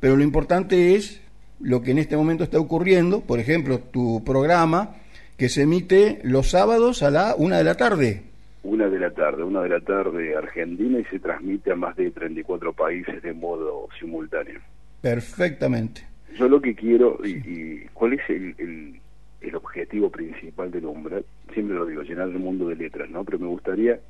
pero 0.00 0.16
lo 0.16 0.22
importante 0.22 0.94
es 0.94 1.20
lo 1.60 1.82
que 1.82 1.92
en 1.92 1.98
este 1.98 2.16
momento 2.16 2.44
está 2.44 2.58
ocurriendo, 2.58 3.20
por 3.20 3.40
ejemplo, 3.40 3.78
tu 3.78 4.22
programa 4.24 4.96
que 5.36 5.48
se 5.48 5.62
emite 5.62 6.20
los 6.22 6.50
sábados 6.50 7.02
a 7.02 7.10
la 7.10 7.34
una 7.36 7.58
de 7.58 7.64
la 7.64 7.76
tarde. 7.76 8.22
Una 8.66 8.88
de 8.88 8.98
la 8.98 9.10
tarde, 9.10 9.44
una 9.44 9.62
de 9.62 9.68
la 9.68 9.80
tarde 9.80 10.36
Argentina 10.36 10.98
y 10.98 11.04
se 11.04 11.20
transmite 11.20 11.72
a 11.72 11.76
más 11.76 11.96
de 11.96 12.10
34 12.10 12.72
países 12.72 13.22
de 13.22 13.32
modo 13.32 13.88
simultáneo. 13.98 14.60
Perfectamente. 15.00 16.02
Yo 16.36 16.48
lo 16.48 16.60
que 16.60 16.74
quiero, 16.74 17.18
y, 17.24 17.86
¿cuál 17.94 18.14
es 18.14 18.20
el 18.28 19.00
el 19.40 19.54
objetivo 19.54 20.10
principal 20.10 20.70
del 20.70 20.86
hombre, 20.86 21.24
siempre 21.52 21.76
lo 21.76 21.86
digo, 21.86 22.02
llenar 22.02 22.28
el 22.28 22.38
mundo 22.38 22.68
de 22.68 22.76
letras, 22.76 23.08
¿no? 23.10 23.24
Pero 23.24 23.38
me 23.38 23.46
gustaría... 23.46 24.00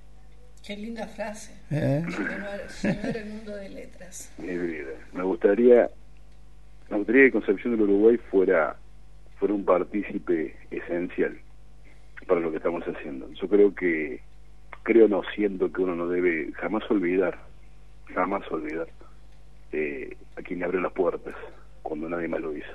Qué 0.65 0.77
linda 0.77 1.07
frase, 1.07 1.53
¿Eh? 1.71 2.05
llenar, 2.83 3.17
el 3.17 3.27
mundo 3.27 3.55
de 3.55 3.69
letras. 3.69 4.33
Me 4.39 5.23
gustaría, 5.23 5.91
me 6.91 6.97
gustaría 6.97 7.25
que 7.25 7.31
Concepción 7.31 7.75
del 7.75 7.83
Uruguay 7.83 8.17
fuera, 8.31 8.77
fuera 9.39 9.55
un 9.55 9.65
partícipe 9.65 10.57
esencial 10.71 11.39
para 12.27 12.41
lo 12.41 12.51
que 12.51 12.57
estamos 12.57 12.83
haciendo. 12.85 13.31
Yo 13.33 13.49
creo 13.49 13.75
que, 13.75 14.21
creo 14.87 15.09
no, 15.09 15.23
siento 15.35 15.71
que 15.73 15.83
uno 15.83 15.97
no 15.97 16.07
debe 16.07 16.53
jamás 16.55 16.89
olvidar, 16.89 17.37
jamás 18.15 18.43
olvidar 18.53 18.87
eh, 19.73 20.17
a 20.37 20.43
quien 20.43 20.61
le 20.61 20.65
abrió 20.65 20.81
las 20.81 20.93
puertas 20.93 21.35
cuando 21.83 22.09
nadie 22.09 22.29
más 22.29 22.41
lo 22.41 22.57
hizo. 22.57 22.73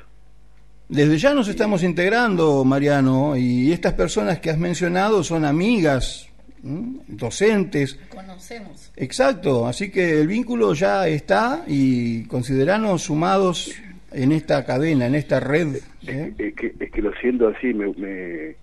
Desde 0.90 1.18
ya 1.18 1.34
nos 1.34 1.48
estamos 1.48 1.84
integrando, 1.84 2.66
Mariano, 2.66 3.38
y 3.38 3.72
estas 3.72 3.94
personas 3.94 4.40
que 4.42 4.50
has 4.50 4.58
mencionado 4.58 5.24
son 5.24 5.46
amigas, 5.46 6.30
docentes. 6.62 7.98
Conocemos. 8.10 8.92
Exacto, 8.98 9.66
así 9.66 9.90
que 9.90 10.20
el 10.20 10.28
vínculo 10.28 10.74
ya 10.74 11.08
está 11.08 11.64
y 11.66 12.26
consideranos 12.26 13.04
sumados 13.04 13.74
en 14.12 14.34
esta 14.34 14.66
cadena, 14.66 15.06
en 15.06 15.16
esta 15.16 15.40
red. 15.40 15.78
¿eh? 16.06 16.34
Es, 16.38 16.56
que, 16.56 16.74
es, 16.78 16.92
que, 16.92 17.02
lo 17.02 17.14
siento 17.22 17.48
así, 17.48 17.74
me, 17.74 18.56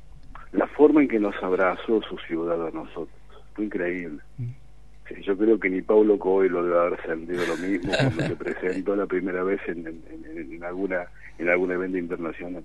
la 0.52 0.66
forma 0.66 1.00
en 1.00 1.08
que 1.08 1.18
nos 1.18 1.34
abrazó 1.42 2.02
su 2.02 2.18
ciudad 2.26 2.66
a 2.66 2.70
nosotros, 2.72 3.17
fue 3.59 3.64
increíble. 3.64 4.21
Yo 5.23 5.37
creo 5.37 5.59
que 5.59 5.68
ni 5.68 5.83
Paulo 5.83 6.16
Coelho 6.16 6.62
debe 6.62 6.79
haber 6.79 7.03
sentido 7.03 7.44
lo 7.44 7.57
mismo 7.57 7.92
cuando 7.99 8.23
se 8.23 8.37
presentó 8.37 8.94
la 8.94 9.07
primera 9.07 9.42
vez 9.42 9.61
en, 9.66 9.85
en 9.87 10.64
alguna 10.64 11.07
en 11.38 11.49
algún 11.49 11.73
evento 11.73 11.99
internacional. 11.99 12.62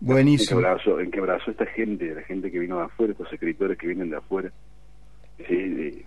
Buenísimo. 0.00 0.60
En 1.00 1.10
que 1.10 1.18
abrazó, 1.18 1.50
esta 1.50 1.66
gente, 1.66 2.14
la 2.14 2.22
gente 2.22 2.50
que 2.50 2.58
vino 2.58 2.78
de 2.78 2.84
afuera, 2.84 3.12
estos 3.12 3.30
escritores 3.30 3.76
que 3.76 3.88
vienen 3.88 4.10
de 4.10 4.16
afuera. 4.16 4.50
Sí, 5.46 6.02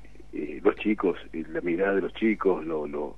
los 0.63 0.75
chicos, 0.77 1.19
la 1.33 1.61
mirada 1.61 1.95
de 1.95 2.01
los 2.01 2.13
chicos, 2.13 2.65
lo, 2.65 2.87
lo, 2.87 3.15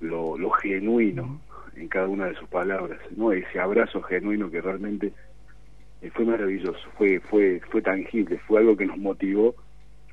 lo, 0.00 0.50
genuino 0.50 1.40
en 1.74 1.88
cada 1.88 2.08
una 2.08 2.26
de 2.26 2.34
sus 2.34 2.48
palabras, 2.48 2.98
¿no? 3.16 3.32
Ese 3.32 3.58
abrazo 3.58 4.02
genuino 4.02 4.50
que 4.50 4.60
realmente 4.60 5.12
eh, 6.02 6.10
fue 6.12 6.26
maravilloso, 6.26 6.78
fue, 6.98 7.20
fue, 7.20 7.60
fue 7.70 7.80
tangible, 7.80 8.38
fue 8.46 8.60
algo 8.60 8.76
que 8.76 8.86
nos 8.86 8.98
motivó 8.98 9.54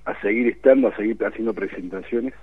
a 0.05 0.19
seguir 0.21 0.47
estando, 0.47 0.87
a 0.87 0.95
seguir 0.95 1.17
haciendo 1.23 1.53
presentaciones 1.53 2.33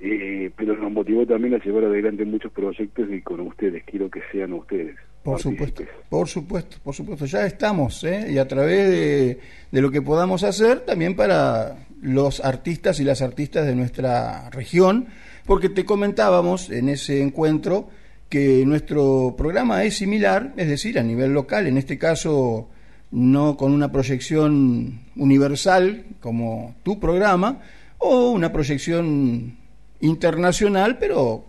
eh, 0.00 0.52
pero 0.56 0.76
nos 0.76 0.92
motivó 0.92 1.26
también 1.26 1.54
a 1.54 1.58
llevar 1.58 1.84
adelante 1.84 2.24
muchos 2.24 2.52
proyectos 2.52 3.08
y 3.10 3.20
con 3.20 3.40
ustedes, 3.40 3.82
quiero 3.84 4.08
que 4.08 4.22
sean 4.30 4.52
ustedes. 4.52 4.96
Por 5.24 5.40
supuesto, 5.40 5.82
por 6.08 6.28
supuesto, 6.28 6.76
por 6.84 6.94
supuesto, 6.94 7.26
ya 7.26 7.44
estamos, 7.44 8.04
¿eh? 8.04 8.28
y 8.30 8.38
a 8.38 8.46
través 8.46 8.88
de, 8.88 9.40
de, 9.72 9.82
lo 9.82 9.90
que 9.90 10.00
podamos 10.00 10.44
hacer 10.44 10.80
también 10.80 11.16
para 11.16 11.86
los 12.00 12.42
artistas 12.44 13.00
y 13.00 13.04
las 13.04 13.20
artistas 13.20 13.66
de 13.66 13.74
nuestra 13.74 14.48
región, 14.50 15.08
porque 15.44 15.68
te 15.68 15.84
comentábamos 15.84 16.70
en 16.70 16.88
ese 16.88 17.20
encuentro 17.20 17.88
que 18.28 18.64
nuestro 18.64 19.34
programa 19.36 19.82
es 19.82 19.96
similar, 19.96 20.52
es 20.56 20.68
decir, 20.68 20.98
a 20.98 21.02
nivel 21.02 21.34
local, 21.34 21.66
en 21.66 21.76
este 21.76 21.98
caso 21.98 22.68
no 23.10 23.56
con 23.56 23.72
una 23.72 23.90
proyección 23.90 25.00
universal 25.16 26.04
como 26.20 26.74
tu 26.82 27.00
programa, 27.00 27.60
o 27.98 28.30
una 28.30 28.52
proyección 28.52 29.56
internacional, 30.00 30.98
pero 30.98 31.46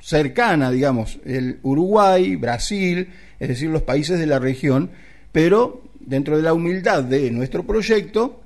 cercana, 0.00 0.70
digamos, 0.70 1.18
el 1.24 1.58
Uruguay, 1.62 2.36
Brasil, 2.36 3.08
es 3.40 3.48
decir, 3.48 3.70
los 3.70 3.82
países 3.82 4.18
de 4.18 4.26
la 4.26 4.38
región, 4.38 4.90
pero 5.32 5.82
dentro 6.00 6.36
de 6.36 6.42
la 6.42 6.52
humildad 6.52 7.02
de 7.02 7.30
nuestro 7.30 7.66
proyecto 7.66 8.40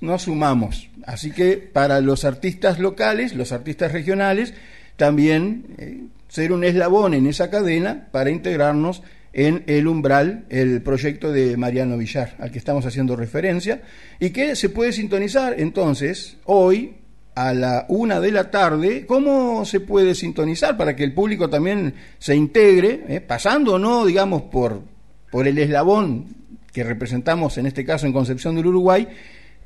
nos 0.00 0.22
sumamos. 0.22 0.88
Así 1.06 1.30
que 1.30 1.56
para 1.56 2.00
los 2.00 2.24
artistas 2.24 2.78
locales, 2.78 3.34
los 3.34 3.52
artistas 3.52 3.92
regionales, 3.92 4.54
también 4.96 5.66
eh, 5.78 6.04
ser 6.28 6.52
un 6.52 6.64
eslabón 6.64 7.14
en 7.14 7.26
esa 7.26 7.50
cadena 7.50 8.08
para 8.10 8.30
integrarnos 8.30 9.02
en 9.32 9.64
el 9.66 9.86
umbral, 9.86 10.44
el 10.48 10.82
proyecto 10.82 11.32
de 11.32 11.56
Mariano 11.56 11.96
Villar, 11.96 12.34
al 12.38 12.50
que 12.50 12.58
estamos 12.58 12.84
haciendo 12.86 13.16
referencia, 13.16 13.82
y 14.18 14.30
que 14.30 14.56
se 14.56 14.68
puede 14.68 14.92
sintonizar 14.92 15.60
entonces 15.60 16.36
hoy 16.44 16.94
a 17.34 17.54
la 17.54 17.86
una 17.88 18.20
de 18.20 18.32
la 18.32 18.50
tarde, 18.50 19.06
¿cómo 19.06 19.64
se 19.64 19.80
puede 19.80 20.14
sintonizar 20.14 20.76
para 20.76 20.96
que 20.96 21.04
el 21.04 21.14
público 21.14 21.48
también 21.48 21.94
se 22.18 22.34
integre, 22.34 23.04
eh, 23.08 23.20
pasando 23.20 23.78
no, 23.78 24.04
digamos, 24.04 24.42
por, 24.42 24.82
por 25.30 25.46
el 25.46 25.58
eslabón 25.58 26.26
que 26.72 26.84
representamos 26.84 27.58
en 27.58 27.66
este 27.66 27.84
caso 27.84 28.06
en 28.06 28.12
Concepción 28.12 28.56
del 28.56 28.66
Uruguay, 28.66 29.08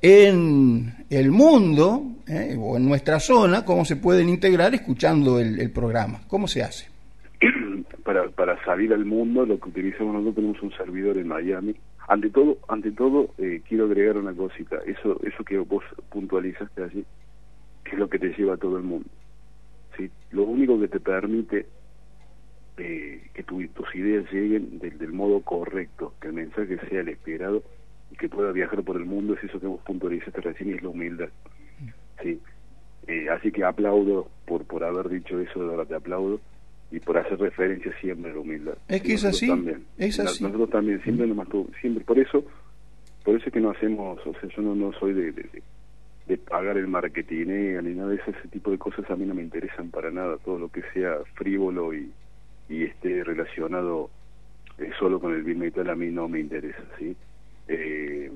en 0.00 1.06
el 1.08 1.30
mundo 1.30 2.16
eh, 2.26 2.56
o 2.58 2.76
en 2.76 2.84
nuestra 2.86 3.18
zona, 3.20 3.64
cómo 3.64 3.84
se 3.84 3.96
pueden 3.96 4.28
integrar 4.28 4.74
escuchando 4.74 5.40
el, 5.40 5.70
programa. 5.70 6.20
¿Cómo 6.28 6.46
se 6.46 6.62
hace? 6.62 6.86
Para, 8.04 8.28
para 8.28 8.62
salir 8.64 8.92
al 8.92 9.04
mundo, 9.04 9.46
lo 9.46 9.58
que 9.58 9.70
utilizamos 9.70 10.12
nosotros 10.12 10.34
tenemos 10.34 10.62
un 10.62 10.72
servidor 10.72 11.16
en 11.16 11.28
Miami. 11.28 11.74
Ante 12.06 12.28
todo, 12.30 12.58
ante 12.68 12.92
todo 12.92 13.30
eh, 13.38 13.62
quiero 13.66 13.86
agregar 13.86 14.18
una 14.18 14.34
cosita. 14.34 14.76
Eso, 14.86 15.18
eso 15.22 15.42
que 15.44 15.58
vos 15.58 15.82
puntualizaste 16.10 16.82
allí, 16.82 17.04
que 17.82 17.92
es 17.92 17.98
lo 17.98 18.08
que 18.10 18.18
te 18.18 18.34
lleva 18.34 18.54
a 18.54 18.58
todo 18.58 18.76
el 18.76 18.82
mundo. 18.82 19.08
¿sí? 19.96 20.10
Lo 20.32 20.42
único 20.44 20.78
que 20.78 20.88
te 20.88 21.00
permite 21.00 21.66
eh, 22.76 23.22
que 23.32 23.42
tus 23.42 23.94
ideas 23.94 24.30
lleguen 24.30 24.78
del, 24.80 24.98
del 24.98 25.12
modo 25.12 25.40
correcto, 25.40 26.12
que 26.20 26.28
el 26.28 26.34
mensaje 26.34 26.78
sea 26.88 27.00
el 27.00 27.08
esperado 27.08 27.62
que 28.18 28.28
pueda 28.28 28.52
viajar 28.52 28.82
por 28.82 28.96
el 28.96 29.04
mundo 29.04 29.34
es 29.34 29.44
eso 29.44 29.60
que 29.60 29.66
vos 29.66 29.80
puntualizaste 29.84 30.40
recién 30.40 30.70
y 30.70 30.72
es 30.74 30.82
la 30.82 30.88
humildad. 30.88 31.28
Sí. 32.22 32.40
Eh, 33.06 33.28
así 33.28 33.52
que 33.52 33.64
aplaudo 33.64 34.28
por, 34.46 34.64
por 34.64 34.84
haber 34.84 35.08
dicho 35.08 35.38
eso, 35.38 35.60
de 35.60 35.68
verdad 35.68 35.86
te 35.86 35.94
aplaudo 35.94 36.40
y 36.94 37.00
por 37.00 37.18
hacer 37.18 37.38
referencia 37.40 37.92
siempre 38.00 38.30
a 38.30 38.34
la 38.34 38.40
humildad. 38.40 38.74
Es 38.86 39.02
que 39.02 39.14
es 39.14 39.24
así, 39.24 39.50
es 39.98 40.20
así. 40.20 40.44
Nosotros 40.44 40.70
también, 40.70 41.02
siempre, 41.02 41.26
nomás, 41.26 41.48
siempre, 41.80 42.04
por 42.04 42.20
eso, 42.20 42.44
por 43.24 43.34
eso 43.34 43.46
es 43.46 43.52
que 43.52 43.60
no 43.60 43.70
hacemos, 43.70 44.24
o 44.24 44.32
sea, 44.34 44.48
yo 44.56 44.62
no, 44.62 44.76
no 44.76 44.92
soy 44.92 45.12
de, 45.12 45.32
de, 45.32 46.38
pagar 46.38 46.78
el 46.78 46.86
marketing 46.86 47.46
ni 47.82 47.94
nada 47.94 48.10
de 48.10 48.16
ese, 48.16 48.32
tipo 48.50 48.70
de 48.70 48.78
cosas 48.78 49.10
a 49.10 49.16
mí 49.16 49.26
no 49.26 49.34
me 49.34 49.42
interesan 49.42 49.90
para 49.90 50.12
nada, 50.12 50.36
todo 50.44 50.56
lo 50.56 50.68
que 50.68 50.82
sea 50.92 51.16
frívolo 51.34 51.92
y, 51.92 52.12
y 52.68 52.84
esté 52.84 53.24
relacionado 53.24 54.08
eh, 54.78 54.90
solo 54.98 55.20
con 55.20 55.34
el 55.34 55.42
bien 55.42 55.58
metal 55.58 55.90
a 55.90 55.96
mí 55.96 56.12
no 56.12 56.28
me 56.28 56.38
interesa, 56.38 56.82
¿sí? 56.98 57.16
Eh, 57.66 58.30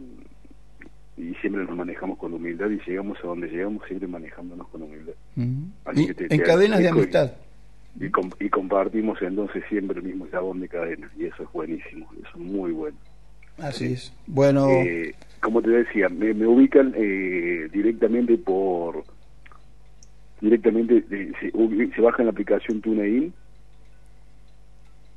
y 1.16 1.34
siempre 1.36 1.64
nos 1.64 1.76
manejamos 1.76 2.18
con 2.18 2.34
humildad 2.34 2.70
y 2.70 2.80
llegamos 2.88 3.18
a 3.22 3.28
donde 3.28 3.48
llegamos 3.48 3.86
siempre 3.86 4.08
manejándonos 4.08 4.66
con 4.68 4.82
humildad. 4.82 5.14
en 5.36 6.40
cadenas 6.40 6.80
de 6.80 6.88
amistad. 6.88 7.32
Y, 7.32 7.47
y, 7.98 8.48
compartimos 8.50 9.20
entonces 9.22 9.64
siempre 9.68 9.98
el 9.98 10.04
mismo 10.04 10.26
eslabón 10.26 10.60
de 10.60 10.68
cadena 10.68 11.10
y 11.18 11.24
eso 11.24 11.42
es 11.42 11.52
buenísimo, 11.52 12.08
eso 12.20 12.30
es 12.30 12.36
muy 12.36 12.72
bueno. 12.72 12.96
Así 13.58 13.92
es. 13.92 14.12
Bueno. 14.26 14.68
Eh, 14.68 15.14
como 15.40 15.62
te 15.62 15.70
decía, 15.70 16.08
me, 16.08 16.32
ubican 16.46 16.94
eh, 16.96 17.68
directamente 17.72 18.38
por. 18.38 19.04
Directamente 20.40 21.02
se, 21.08 21.32
se 21.94 22.00
bajan 22.00 22.26
la 22.26 22.30
aplicación 22.30 22.80
TuneIn 22.80 23.32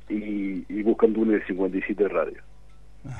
y, 0.08 0.64
y 0.68 0.82
buscan 0.82 1.12
Tune 1.12 1.40
57 1.46 2.08
Radio 2.08 2.42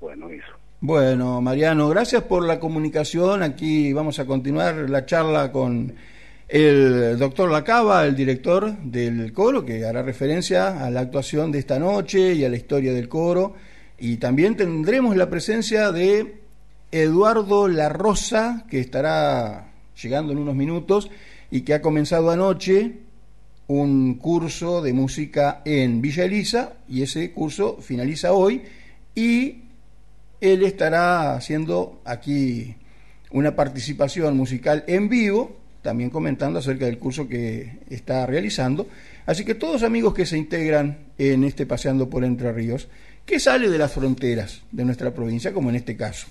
bueno, 0.00 0.28
eso. 0.28 0.52
Bueno, 0.80 1.40
Mariano, 1.40 1.88
gracias 1.88 2.24
por 2.24 2.44
la 2.44 2.58
comunicación. 2.58 3.42
Aquí 3.42 3.92
vamos 3.92 4.18
a 4.18 4.26
continuar 4.26 4.90
la 4.90 5.06
charla 5.06 5.52
con 5.52 5.94
el 6.48 7.18
doctor 7.18 7.50
Lacaba, 7.50 8.04
el 8.04 8.16
director 8.16 8.76
del 8.78 9.32
coro, 9.32 9.64
que 9.64 9.86
hará 9.86 10.02
referencia 10.02 10.84
a 10.84 10.90
la 10.90 11.00
actuación 11.00 11.52
de 11.52 11.60
esta 11.60 11.78
noche 11.78 12.34
y 12.34 12.44
a 12.44 12.48
la 12.48 12.56
historia 12.56 12.92
del 12.92 13.08
coro 13.08 13.54
y 13.98 14.16
también 14.16 14.56
tendremos 14.56 15.16
la 15.16 15.30
presencia 15.30 15.92
de 15.92 16.40
Eduardo 16.90 17.68
La 17.68 17.88
Rosa, 17.88 18.66
que 18.68 18.80
estará 18.80 19.72
llegando 20.00 20.32
en 20.32 20.38
unos 20.38 20.54
minutos 20.54 21.10
y 21.50 21.62
que 21.62 21.74
ha 21.74 21.82
comenzado 21.82 22.30
anoche 22.30 22.98
un 23.68 24.14
curso 24.14 24.82
de 24.82 24.92
música 24.92 25.62
en 25.64 26.02
Villa 26.02 26.24
Elisa 26.24 26.74
y 26.88 27.02
ese 27.02 27.32
curso 27.32 27.78
finaliza 27.80 28.32
hoy 28.32 28.62
y 29.14 29.62
él 30.40 30.64
estará 30.64 31.34
haciendo 31.34 32.02
aquí 32.04 32.74
una 33.30 33.56
participación 33.56 34.36
musical 34.36 34.84
en 34.86 35.08
vivo, 35.08 35.56
también 35.80 36.10
comentando 36.10 36.58
acerca 36.58 36.86
del 36.86 36.98
curso 36.98 37.28
que 37.28 37.78
está 37.88 38.26
realizando. 38.26 38.86
Así 39.24 39.44
que 39.44 39.54
todos 39.54 39.82
amigos 39.82 40.14
que 40.14 40.26
se 40.26 40.36
integran 40.36 40.98
en 41.16 41.44
este 41.44 41.64
Paseando 41.64 42.10
por 42.10 42.24
Entre 42.24 42.52
Ríos, 42.52 42.88
que 43.24 43.40
sale 43.40 43.68
de 43.68 43.78
las 43.78 43.92
fronteras 43.92 44.62
de 44.70 44.84
nuestra 44.84 45.12
provincia, 45.12 45.52
como 45.52 45.70
en 45.70 45.76
este 45.76 45.96
caso. 45.96 46.26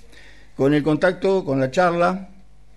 Con 0.55 0.74
el 0.74 0.84
contacto, 0.84 1.45
con 1.45 1.59
la 1.59 1.72
charla 1.72 2.30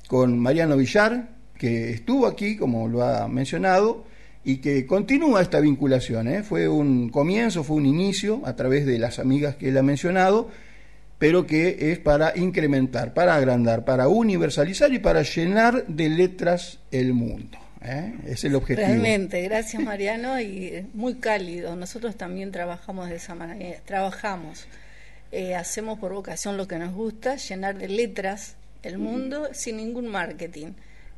con 0.06 0.38
Mariano 0.38 0.76
Villar, 0.76 1.28
que 1.58 1.90
estuvo 1.90 2.26
aquí, 2.26 2.56
como 2.56 2.88
lo 2.88 3.02
ha 3.02 3.26
mencionado, 3.28 4.04
y 4.44 4.58
que 4.58 4.86
continúa 4.86 5.40
esta 5.40 5.60
vinculación. 5.60 6.28
¿eh? 6.28 6.42
Fue 6.42 6.68
un 6.68 7.08
comienzo, 7.08 7.64
fue 7.64 7.76
un 7.76 7.86
inicio 7.86 8.42
a 8.44 8.54
través 8.54 8.84
de 8.84 8.98
las 8.98 9.18
amigas 9.18 9.56
que 9.56 9.70
él 9.70 9.78
ha 9.78 9.82
mencionado, 9.82 10.50
pero 11.18 11.46
que 11.46 11.92
es 11.92 11.98
para 11.98 12.36
incrementar, 12.36 13.14
para 13.14 13.34
agrandar, 13.34 13.84
para 13.84 14.08
universalizar 14.08 14.92
y 14.92 14.98
para 14.98 15.22
llenar 15.22 15.86
de 15.86 16.10
letras 16.10 16.80
el 16.90 17.14
mundo. 17.14 17.63
¿Eh? 17.84 18.14
Es 18.26 18.44
el 18.44 18.54
objetivo. 18.54 18.86
Realmente, 18.86 19.42
gracias 19.42 19.82
Mariano 19.82 20.40
y 20.40 20.86
muy 20.94 21.14
cálido. 21.14 21.76
Nosotros 21.76 22.16
también 22.16 22.50
trabajamos 22.50 23.08
de 23.08 23.16
esa 23.16 23.34
manera, 23.34 23.80
trabajamos, 23.84 24.66
eh, 25.32 25.54
hacemos 25.54 25.98
por 25.98 26.12
vocación 26.12 26.56
lo 26.56 26.66
que 26.66 26.78
nos 26.78 26.92
gusta, 26.94 27.36
llenar 27.36 27.76
de 27.76 27.88
letras 27.88 28.56
el 28.82 28.98
mundo 28.98 29.48
sin 29.52 29.76
ningún 29.76 30.08
marketing. 30.08 30.72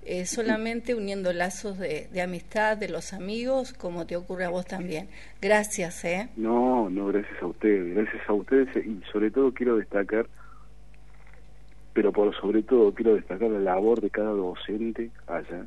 Eh, 0.09 0.25
solamente 0.25 0.95
uniendo 0.95 1.33
lazos 1.33 1.79
de, 1.81 2.09
amistad 2.23 2.77
de 2.77 2.89
los 2.89 3.12
amigos, 3.12 3.73
como 3.73 4.07
te 4.07 4.14
ocurre 4.14 4.45
a 4.45 4.51
vos 4.51 4.64
también. 4.64 5.09
Gracias, 5.43 6.05
¿eh? 6.05 6.29
No, 6.37 6.89
no, 6.89 7.09
gracias 7.09 7.43
a 7.43 7.47
ustedes, 7.47 7.93
gracias 7.93 8.23
a 8.29 8.33
ustedes 8.33 8.69
y 8.87 9.03
sobre 9.11 9.33
todo 9.33 9.53
quiero 9.53 9.77
destacar, 9.77 10.29
pero 11.93 12.12
por 12.12 12.33
sobre 12.37 12.62
todo 12.62 12.95
quiero 12.95 13.17
destacar 13.17 13.51
la 13.51 13.59
labor 13.59 14.01
de 14.01 14.11
cada 14.11 14.31
docente 14.31 15.11
allá, 15.27 15.67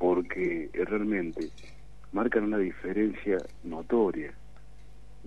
porque 0.00 0.70
realmente 0.72 1.50
marcan 2.12 2.44
una 2.44 2.56
diferencia 2.56 3.36
notoria. 3.64 4.32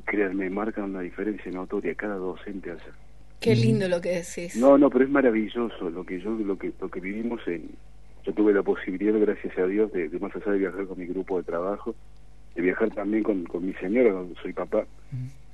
Créanme, 0.03 0.49
marcan 0.49 0.85
una 0.85 1.01
diferencia 1.01 1.51
notoria 1.51 1.93
cada 1.93 2.15
docente 2.15 2.71
allá. 2.71 2.91
Qué 3.39 3.55
lindo 3.55 3.87
lo 3.87 4.01
que 4.01 4.09
decís. 4.09 4.55
No, 4.55 4.79
no, 4.79 4.89
pero 4.89 5.05
es 5.05 5.11
maravilloso 5.11 5.91
lo 5.91 6.03
que 6.03 6.19
yo 6.19 6.31
lo 6.31 6.57
que 6.57 6.73
lo 6.81 6.89
que 6.89 6.99
vivimos 6.99 7.39
en 7.47 7.69
yo 8.25 8.33
tuve 8.33 8.51
la 8.51 8.63
posibilidad 8.63 9.19
gracias 9.19 9.55
a 9.59 9.67
Dios 9.67 9.91
de, 9.93 10.09
más 10.19 10.35
allá 10.35 10.53
de 10.53 10.57
viajar 10.57 10.87
con 10.87 10.97
mi 10.97 11.05
grupo 11.05 11.37
de 11.37 11.43
trabajo, 11.43 11.93
de 12.55 12.61
viajar 12.63 12.89
también 12.91 13.21
con, 13.21 13.43
con 13.43 13.65
mi 13.65 13.73
señora, 13.73 14.11
donde 14.11 14.33
soy 14.41 14.53
papá, 14.53 14.85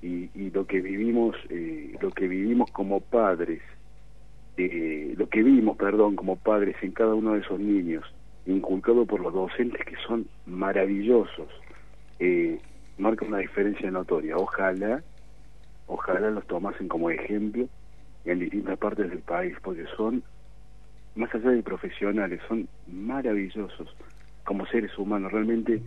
y, 0.02 0.30
y, 0.36 0.52
lo 0.52 0.66
que 0.66 0.80
vivimos 0.80 1.36
eh, 1.50 1.94
lo 2.00 2.12
que 2.12 2.28
vivimos 2.28 2.72
como 2.72 3.02
padres, 3.02 3.62
eh, 4.56 5.14
lo 5.18 5.28
que 5.28 5.44
vimos, 5.44 5.76
perdón, 5.78 6.16
como 6.16 6.38
padres 6.38 6.78
en 6.84 6.92
cada 6.92 7.16
uno 7.16 7.34
de 7.34 7.40
esos 7.40 7.60
niños 7.60 8.06
inculcado 8.46 9.06
por 9.06 9.20
los 9.22 9.34
docentes 9.34 9.86
que 9.86 9.96
son 10.08 10.28
maravillosos, 10.46 11.48
eh, 12.20 12.60
marca 12.98 13.26
una 13.26 13.38
diferencia 13.40 13.90
notoria. 13.92 14.36
Ojalá, 14.38 15.02
ojalá 15.88 16.30
los 16.32 16.46
tomasen 16.48 16.88
como 16.88 17.10
ejemplo 17.10 17.68
en 18.26 18.40
distintas 18.40 18.78
partes 18.78 19.10
del 19.10 19.20
país, 19.20 19.56
porque 19.64 19.86
son 19.96 20.24
más 21.16 21.34
allá 21.34 21.50
de 21.52 21.64
profesionales, 21.64 22.40
son 22.48 22.68
maravillosos 22.88 23.96
como 24.44 24.66
seres 24.68 24.98
humanos, 24.98 25.32
realmente 25.32 25.82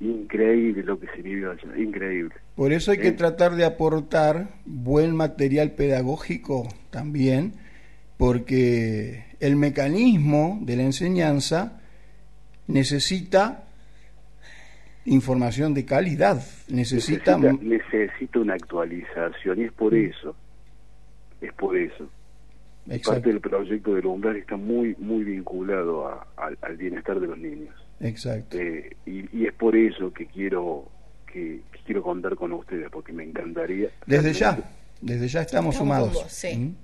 increíble 0.00 0.82
lo 0.84 0.98
que 0.98 1.06
se 1.08 1.22
vive 1.22 1.50
allá, 1.50 1.76
increíble. 1.76 2.34
Por 2.54 2.72
eso 2.72 2.92
hay 2.92 2.98
que 2.98 3.08
Eh. 3.08 3.12
tratar 3.12 3.54
de 3.56 3.64
aportar 3.64 4.48
buen 4.64 5.14
material 5.16 5.72
pedagógico 5.72 6.68
también, 6.90 7.54
porque 8.16 9.24
el 9.40 9.56
mecanismo 9.56 10.58
de 10.62 10.76
la 10.76 10.82
enseñanza 10.82 11.77
necesita 12.68 13.64
información 15.04 15.74
de 15.74 15.84
calidad, 15.84 16.42
necesita... 16.68 17.38
necesita, 17.38 17.64
necesita 17.64 18.38
una 18.40 18.54
actualización 18.54 19.60
y 19.60 19.64
es 19.64 19.72
por 19.72 19.94
eso, 19.94 20.36
es 21.40 21.52
por 21.54 21.76
eso. 21.76 22.08
Exacto, 22.86 23.10
Parte 23.12 23.28
del 23.28 23.40
proyecto 23.40 23.94
del 23.94 24.06
umbral 24.06 24.36
está 24.36 24.56
muy 24.56 24.94
muy 24.98 25.22
vinculado 25.22 26.08
a- 26.08 26.26
al- 26.38 26.56
al 26.62 26.76
bienestar 26.78 27.20
de 27.20 27.26
los 27.26 27.36
niños. 27.38 27.74
exacto. 28.00 28.56
Eh, 28.58 28.96
y, 29.04 29.38
y 29.38 29.46
es 29.46 29.52
por 29.52 29.76
eso 29.76 30.10
que 30.12 30.24
quiero 30.26 30.90
que, 31.26 31.60
que 31.70 31.78
quiero 31.84 32.02
contar 32.02 32.34
con 32.34 32.52
ustedes 32.54 32.88
porque 32.90 33.12
me 33.12 33.24
encantaría 33.24 33.90
Desde 34.06 34.32
ya, 34.32 34.58
desde 35.02 35.28
ya 35.28 35.42
estamos, 35.42 35.74
Estamos 35.74 35.76
sumados. 35.76 36.14
con 36.14 36.22
vos, 36.24 36.32
sí. 36.32 36.56
¿Mm? 36.56 36.74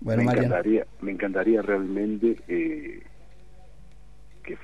Bueno, 0.00 0.22
me 0.24 0.32
encantaría 0.32 0.86
me 1.02 1.12
encantaría 1.12 1.60
realmente 1.62 2.36
eh, 2.48 3.02
que, 4.42 4.56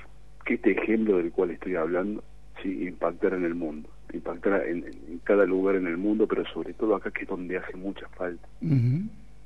que 0.49 0.55
este 0.55 0.71
ejemplo 0.71 1.17
del 1.17 1.31
cual 1.31 1.51
estoy 1.51 1.75
hablando 1.75 2.23
sí 2.61 2.87
impactara 2.87 3.37
en 3.37 3.45
el 3.45 3.55
mundo 3.55 3.87
impactara 4.13 4.65
en, 4.65 4.83
en 4.85 5.19
cada 5.23 5.45
lugar 5.45 5.75
en 5.75 5.87
el 5.87 5.97
mundo 5.97 6.27
pero 6.27 6.43
sobre 6.53 6.73
todo 6.73 6.95
acá 6.95 7.11
que 7.11 7.23
es 7.23 7.27
donde 7.29 7.57
hace 7.57 7.75
mucha 7.77 8.07
falta 8.09 8.47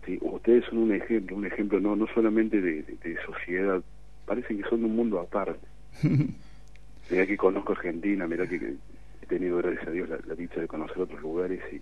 sí 0.05 0.17
ustedes 0.21 0.65
son 0.65 0.79
un 0.79 0.93
ejemplo 0.93 1.35
un 1.35 1.45
ejemplo 1.45 1.79
no 1.79 1.95
no 1.95 2.07
solamente 2.13 2.59
de, 2.61 2.81
de- 2.83 2.97
de 3.03 3.17
sociedad 3.25 3.81
parece 4.25 4.55
que 4.57 4.63
son 4.63 4.79
de 4.79 4.85
un 4.87 4.95
mundo 4.95 5.19
aparte 5.19 5.59
Mirá 7.09 7.25
que 7.27 7.35
conozco 7.37 7.73
Argentina, 7.73 8.25
mirá 8.27 8.47
que 8.47 8.57
que 8.59 8.73
he 9.21 9.25
tenido, 9.27 9.57
gracias 9.57 9.87
a 9.87 9.91
Dios, 9.91 10.07
la, 10.09 10.17
la 10.25 10.35
dicha 10.35 10.59
de 10.61 10.67
conocer 10.67 10.99
otros 11.01 11.21
lugares 11.21 11.59
y 11.71 11.81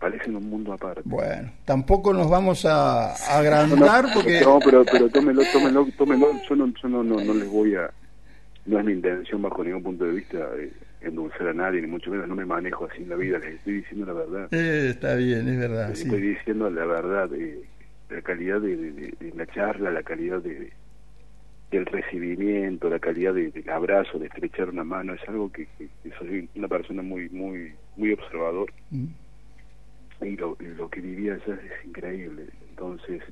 parecen 0.00 0.34
un 0.36 0.50
mundo 0.50 0.72
aparte. 0.72 1.02
Bueno, 1.04 1.50
tampoco 1.64 2.12
nos 2.12 2.28
vamos 2.28 2.64
a 2.64 3.12
agrandar 3.38 4.06
porque... 4.14 4.40
No, 4.40 4.58
pero, 4.64 4.84
pero 4.84 5.08
tómenlo, 5.08 5.42
tómenlo, 5.52 5.86
tómenlo. 5.96 6.26
Yo, 6.48 6.56
no, 6.56 6.66
yo 6.82 6.88
no, 6.88 7.02
no, 7.04 7.20
no 7.20 7.32
les 7.34 7.48
voy 7.48 7.74
a... 7.76 7.90
No 8.66 8.78
es 8.78 8.84
mi 8.84 8.92
intención 8.92 9.40
bajo 9.42 9.64
ningún 9.64 9.82
punto 9.82 10.04
de 10.04 10.12
vista 10.12 10.38
eh, 10.58 10.70
endulzar 11.00 11.48
a 11.48 11.54
nadie, 11.54 11.80
ni 11.80 11.86
mucho 11.86 12.10
menos. 12.10 12.28
No 12.28 12.34
me 12.36 12.44
manejo 12.44 12.86
así 12.90 13.02
en 13.02 13.08
la 13.08 13.16
vida, 13.16 13.38
les 13.38 13.54
estoy 13.54 13.74
diciendo 13.74 14.06
la 14.06 14.12
verdad. 14.12 14.48
Eh, 14.52 14.88
está 14.90 15.14
bien, 15.14 15.48
es 15.48 15.58
verdad. 15.58 15.88
Les 15.88 15.98
sí. 15.98 16.04
estoy 16.04 16.20
diciendo 16.20 16.70
la 16.70 16.84
verdad, 16.84 17.30
eh, 17.34 17.62
la 18.10 18.22
calidad 18.22 18.60
de, 18.60 18.76
de- 18.76 18.92
de- 18.92 19.14
de 19.18 19.32
la 19.34 19.46
charla, 19.46 19.90
la 19.90 20.02
calidad 20.02 20.42
de, 20.42 20.72
del 21.70 21.86
recibimiento, 21.86 22.90
la 22.90 22.98
calidad 22.98 23.32
de- 23.34 23.50
del 23.50 23.68
abrazo, 23.70 24.18
de 24.18 24.26
estrechar 24.26 24.68
una 24.70 24.84
mano, 24.84 25.14
es 25.14 25.26
algo 25.28 25.50
que, 25.50 25.66
que- 25.78 25.88
que 26.02 26.10
soy 26.18 26.48
una 26.54 26.68
persona 26.68 27.02
muy 27.02 27.28
muy 27.30 27.72
muy 27.96 28.12
observador 28.12 28.72
Mm. 28.90 29.06
y 30.22 30.36
lo, 30.36 30.56
lo 30.60 30.90
que 30.90 31.00
vivía 31.00 31.34
allá 31.34 31.54
es 31.54 31.86
increíble. 31.86 32.46
Entonces, 32.70 33.22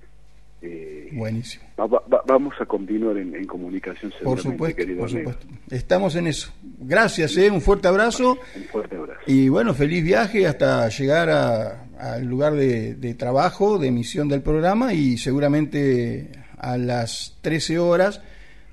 eh, 0.60 1.08
Buenísimo. 1.12 1.64
va- 1.78 1.86
va- 1.86 2.02
va- 2.12 2.22
vamos 2.26 2.54
a 2.60 2.66
continuar 2.66 3.16
en, 3.16 3.34
en 3.34 3.44
comunicación 3.46 4.12
Por 4.24 4.40
supuesto, 4.40 4.76
querido 4.76 5.00
por 5.00 5.10
amigo. 5.10 5.32
Estamos 5.70 6.16
en 6.16 6.26
eso. 6.26 6.52
Gracias, 6.80 7.36
eh, 7.36 7.50
un 7.50 7.60
fuerte 7.60 7.88
abrazo 7.88 8.38
Un 8.56 8.62
fuerte 8.64 8.96
abrazo. 8.96 9.20
y 9.26 9.48
bueno, 9.48 9.72
feliz 9.74 10.02
viaje 10.02 10.46
hasta 10.46 10.88
llegar 10.88 11.30
a- 11.30 11.84
al 11.98 12.24
lugar 12.24 12.54
de, 12.54 12.94
de 12.94 13.14
trabajo, 13.14 13.78
de 13.78 13.88
emisión 13.88 14.28
del 14.28 14.42
programa 14.42 14.94
y 14.94 15.16
seguramente 15.18 16.30
a 16.58 16.76
las 16.76 17.36
13 17.42 17.78
horas, 17.78 18.20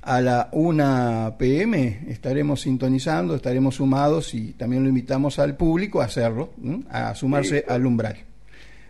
a 0.01 0.21
la 0.21 0.49
1 0.51 1.35
pm, 1.39 2.01
estaremos 2.09 2.61
sintonizando, 2.61 3.35
estaremos 3.35 3.75
sumados 3.75 4.33
y 4.35 4.53
también 4.53 4.83
lo 4.83 4.89
invitamos 4.89 5.39
al 5.39 5.57
público 5.57 6.01
a 6.01 6.05
hacerlo, 6.05 6.51
a 6.89 7.15
sumarse 7.15 7.59
Sí, 7.59 7.65
al 7.67 7.85
umbral. 7.87 8.17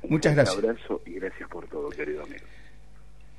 Un 0.03 0.09
Muchas 0.11 0.35
gracias. 0.35 0.57
abrazo 0.57 1.01
y 1.05 1.11
gracias 1.13 1.49
por 1.49 1.67
todo, 1.67 1.89
querido 1.89 2.23
amigo. 2.23 2.43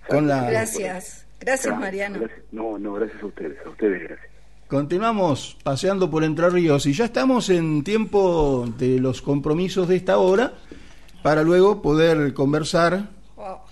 Con 0.08 0.26
la- 0.28 0.50
Gracias. 0.50 1.26
Gracias, 1.40 1.78
Mariano. 1.78 2.18
Gracias. 2.20 2.40
No, 2.52 2.78
no, 2.78 2.94
gracias 2.94 3.22
a 3.22 3.26
ustedes, 3.26 3.58
a 3.64 3.68
ustedes 3.70 4.02
gracias. 4.02 4.28
Continuamos 4.68 5.56
paseando 5.62 6.10
por 6.10 6.24
Entre 6.24 6.48
Ríos 6.50 6.86
y 6.86 6.92
ya 6.92 7.04
estamos 7.04 7.50
en 7.50 7.84
tiempo 7.84 8.66
de 8.78 8.98
los 8.98 9.22
compromisos 9.22 9.86
de 9.86 9.96
esta 9.96 10.18
hora 10.18 10.54
para 11.22 11.42
luego 11.42 11.80
poder 11.82 12.34
conversar 12.34 13.10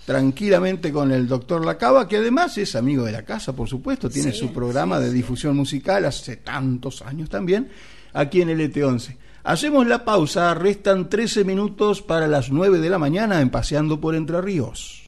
tranquilamente 0.05 0.91
con 0.93 1.11
el 1.11 1.27
doctor 1.27 1.65
Lacaba, 1.65 2.07
que 2.07 2.17
además 2.17 2.57
es 2.57 2.75
amigo 2.75 3.03
de 3.03 3.11
la 3.11 3.23
casa, 3.23 3.53
por 3.53 3.67
supuesto, 3.67 4.09
tiene 4.09 4.31
Sí, 4.31 4.37
su 4.39 4.53
programa 4.53 4.97
sí, 4.99 5.03
de 5.05 5.09
sí. 5.09 5.15
difusión 5.15 5.57
musical 5.57 6.05
hace 6.05 6.37
tantos 6.37 7.01
años 7.01 7.29
también, 7.29 7.69
aquí 8.13 8.41
en 8.41 8.49
el 8.49 8.61
ET11. 8.61 9.17
Hacemos 9.43 9.85
la 9.87 10.05
pausa, 10.05 10.53
restan 10.53 11.09
13 11.09 11.43
minutos 11.43 12.01
para 12.01 12.27
las 12.27 12.51
9 12.51 12.79
de 12.79 12.89
la 12.89 12.97
mañana 12.99 13.41
en 13.41 13.49
Paseando 13.49 13.99
por 13.99 14.15
Entre 14.15 14.39
Ríos. 14.41 15.03